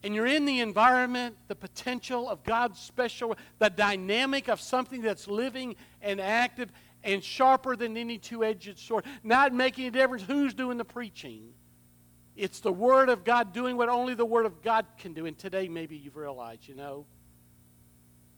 and 0.04 0.14
you're 0.14 0.26
in 0.26 0.44
the 0.44 0.60
environment, 0.60 1.34
the 1.48 1.54
potential 1.54 2.28
of 2.28 2.44
God's 2.44 2.78
special, 2.78 3.34
the 3.58 3.70
dynamic 3.70 4.48
of 4.48 4.60
something 4.60 5.00
that's 5.00 5.26
living 5.26 5.76
and 6.02 6.20
active 6.20 6.70
and 7.02 7.24
sharper 7.24 7.74
than 7.74 7.96
any 7.96 8.18
two 8.18 8.44
edged 8.44 8.78
sword, 8.78 9.06
not 9.22 9.54
making 9.54 9.86
a 9.86 9.90
difference 9.90 10.22
who's 10.22 10.52
doing 10.52 10.76
the 10.76 10.84
preaching. 10.84 11.54
It's 12.36 12.60
the 12.60 12.72
Word 12.72 13.08
of 13.08 13.24
God 13.24 13.54
doing 13.54 13.78
what 13.78 13.88
only 13.88 14.12
the 14.12 14.26
Word 14.26 14.44
of 14.44 14.60
God 14.60 14.84
can 14.98 15.14
do. 15.14 15.24
And 15.24 15.38
today, 15.38 15.68
maybe 15.68 15.96
you've 15.96 16.16
realized, 16.16 16.68
you 16.68 16.74
know, 16.74 17.06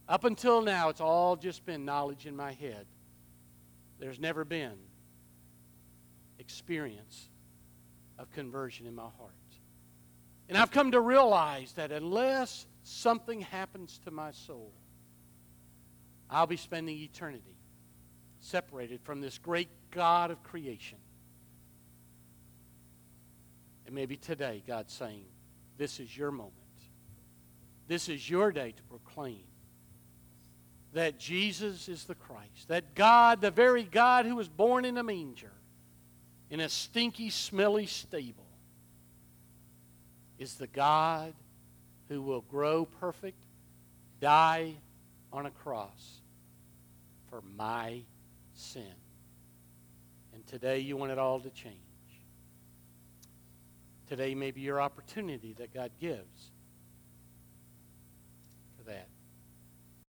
up 0.07 0.23
until 0.23 0.61
now, 0.61 0.87
it's 0.87 1.01
all 1.01 1.35
just 1.35 1.65
been 1.65 1.83
knowledge 1.83 2.25
in 2.25 2.35
my 2.35 2.53
head. 2.53 2.85
There's 3.99 4.21
never 4.21 4.45
been 4.45 4.77
experience 6.39 7.27
of 8.17 8.31
conversion 8.31 8.85
in 8.85 8.95
my 8.95 9.09
heart. 9.17 9.33
And 10.49 10.57
I've 10.57 10.71
come 10.71 10.91
to 10.91 11.01
realize 11.01 11.73
that 11.73 11.91
unless 11.91 12.65
something 12.83 13.41
happens 13.41 13.99
to 14.05 14.11
my 14.11 14.31
soul, 14.31 14.71
I'll 16.29 16.47
be 16.47 16.57
spending 16.57 16.97
eternity 16.97 17.57
separated 18.39 19.01
from 19.01 19.21
this 19.21 19.37
great 19.37 19.69
God 19.91 20.31
of 20.31 20.41
creation. 20.43 20.97
And 23.85 23.95
maybe 23.95 24.15
today 24.15 24.63
God's 24.65 24.93
saying, 24.93 25.25
This 25.77 25.99
is 25.99 26.15
your 26.15 26.31
moment. 26.31 26.53
This 27.87 28.09
is 28.09 28.29
your 28.29 28.51
day 28.51 28.71
to 28.71 28.83
proclaim 28.83 29.43
that 30.93 31.19
Jesus 31.19 31.87
is 31.87 32.05
the 32.05 32.15
Christ, 32.15 32.69
that 32.69 32.95
God, 32.95 33.39
the 33.39 33.51
very 33.51 33.83
God 33.83 34.25
who 34.25 34.35
was 34.35 34.49
born 34.49 34.83
in 34.83 34.97
a 34.97 35.03
manger, 35.03 35.51
in 36.49 36.59
a 36.59 36.69
stinky, 36.69 37.29
smelly 37.29 37.85
stable, 37.85 38.46
is 40.39 40.55
the 40.55 40.67
God 40.67 41.33
who 42.09 42.21
will 42.21 42.41
grow 42.41 42.85
perfect, 42.85 43.37
die 44.19 44.75
on 45.31 45.45
a 45.45 45.51
cross 45.51 46.21
for 47.29 47.41
my 47.55 48.01
sin. 48.53 48.93
And 50.33 50.45
today 50.47 50.79
you 50.79 50.97
want 50.97 51.11
it 51.11 51.19
all 51.19 51.39
to 51.39 51.49
change. 51.49 51.75
Today 54.07 54.35
may 54.35 54.51
be 54.51 54.61
your 54.61 54.79
opportunity 54.79 55.53
that 55.57 55.73
God 55.73 55.91
gives 55.99 56.51